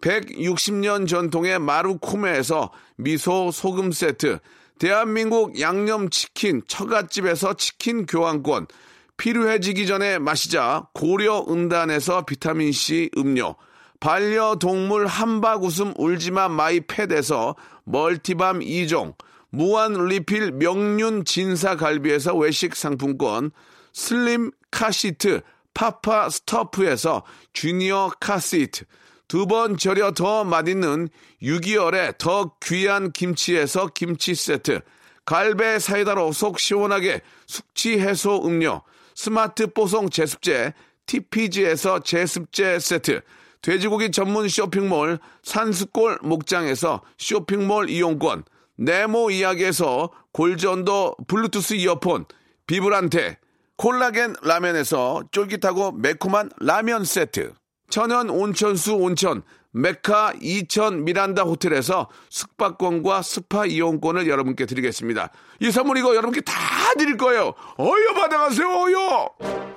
160년 0.00 1.08
전통의 1.08 1.58
마루코메에서 1.58 2.70
미소 2.96 3.50
소금 3.50 3.92
세트, 3.92 4.38
대한민국 4.78 5.60
양념치킨 5.60 6.62
처갓집에서 6.68 7.54
치킨 7.54 8.06
교환권, 8.06 8.66
필요해지기 9.16 9.86
전에 9.86 10.18
마시자 10.18 10.86
고려 10.94 11.44
은단에서 11.48 12.24
비타민C 12.24 13.10
음료, 13.16 13.56
반려동물 13.98 15.08
함박웃음 15.08 15.94
울지마 15.96 16.48
마이 16.48 16.80
펫에서 16.80 17.56
멀티밤 17.84 18.60
2종, 18.60 19.14
무한 19.50 20.06
리필 20.06 20.52
명륜 20.52 21.24
진사 21.24 21.74
갈비에서 21.74 22.36
외식 22.36 22.76
상품권, 22.76 23.50
슬림 23.92 24.52
카시트 24.70 25.40
파파 25.74 26.30
스토프에서 26.30 27.24
주니어 27.52 28.12
카시트 28.20 28.84
두 29.28 29.46
번 29.46 29.76
절여 29.76 30.12
더 30.12 30.42
맛있는 30.42 31.10
6개월의 31.42 32.16
더 32.16 32.52
귀한 32.64 33.12
김치에서 33.12 33.88
김치 33.88 34.34
세트. 34.34 34.80
갈배 35.26 35.78
사이다로 35.78 36.32
속 36.32 36.58
시원하게 36.58 37.20
숙취 37.46 38.00
해소 38.00 38.46
음료. 38.46 38.82
스마트 39.14 39.66
뽀송 39.66 40.08
제습제 40.08 40.72
TPG에서 41.04 42.00
제습제 42.00 42.78
세트. 42.78 43.20
돼지고기 43.60 44.10
전문 44.10 44.48
쇼핑몰 44.48 45.18
산수골 45.42 46.20
목장에서 46.22 47.02
쇼핑몰 47.18 47.90
이용권. 47.90 48.44
네모 48.78 49.30
이야기에서 49.30 50.10
골전도 50.32 51.16
블루투스 51.26 51.74
이어폰. 51.74 52.24
비브란테. 52.66 53.38
콜라겐 53.76 54.36
라면에서 54.42 55.22
쫄깃하고 55.30 55.92
매콤한 55.92 56.50
라면 56.60 57.04
세트 57.04 57.52
천연 57.90 58.30
온천수 58.30 58.94
온천 58.94 59.42
메카 59.70 60.32
이천 60.40 61.04
미란다 61.04 61.42
호텔에서 61.42 62.08
숙박권과 62.30 63.22
스파 63.22 63.66
이용권을 63.66 64.28
여러분께 64.28 64.66
드리겠습니다. 64.66 65.30
이 65.60 65.70
선물 65.70 65.98
이거 65.98 66.10
여러분께 66.10 66.40
다 66.40 66.52
드릴 66.96 67.16
거예요. 67.16 67.54
어여 67.78 68.14
받아가세요, 68.14 68.68
어여! 68.68 69.67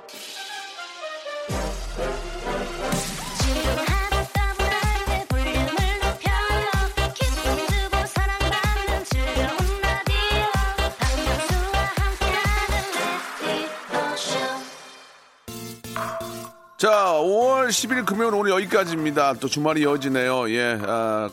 자, 16.82 17.12
5월 17.12 17.68
10일 17.68 18.04
금요일 18.04 18.34
오늘 18.34 18.50
여기까지입니다. 18.50 19.34
또 19.34 19.46
주말이 19.46 19.82
이어지네요. 19.82 20.50
예, 20.50 20.76
아, 20.82 21.30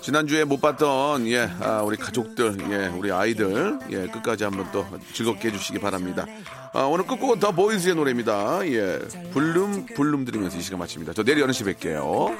지난주에 0.00 0.42
못 0.42 0.60
봤던, 0.60 1.28
예, 1.28 1.48
아, 1.60 1.82
우리 1.82 1.96
가족들, 1.96 2.56
예, 2.72 2.88
우리 2.88 3.12
아이들, 3.12 3.78
예, 3.92 4.08
끝까지 4.08 4.42
한번 4.42 4.66
또 4.72 4.84
즐겁게 5.12 5.50
해주시기 5.50 5.78
바랍니다. 5.78 6.26
아, 6.72 6.80
오늘 6.80 7.06
끝곡은 7.06 7.38
더 7.38 7.52
보이즈의 7.52 7.94
노래입니다. 7.94 8.66
예, 8.66 8.98
불룸, 9.32 9.86
불룸 9.94 10.24
들으면서 10.24 10.58
이 10.58 10.60
시간 10.60 10.80
마칩니다. 10.80 11.12
저 11.12 11.22
내일 11.22 11.38
11시 11.46 11.76
뵐게요. 11.76 12.36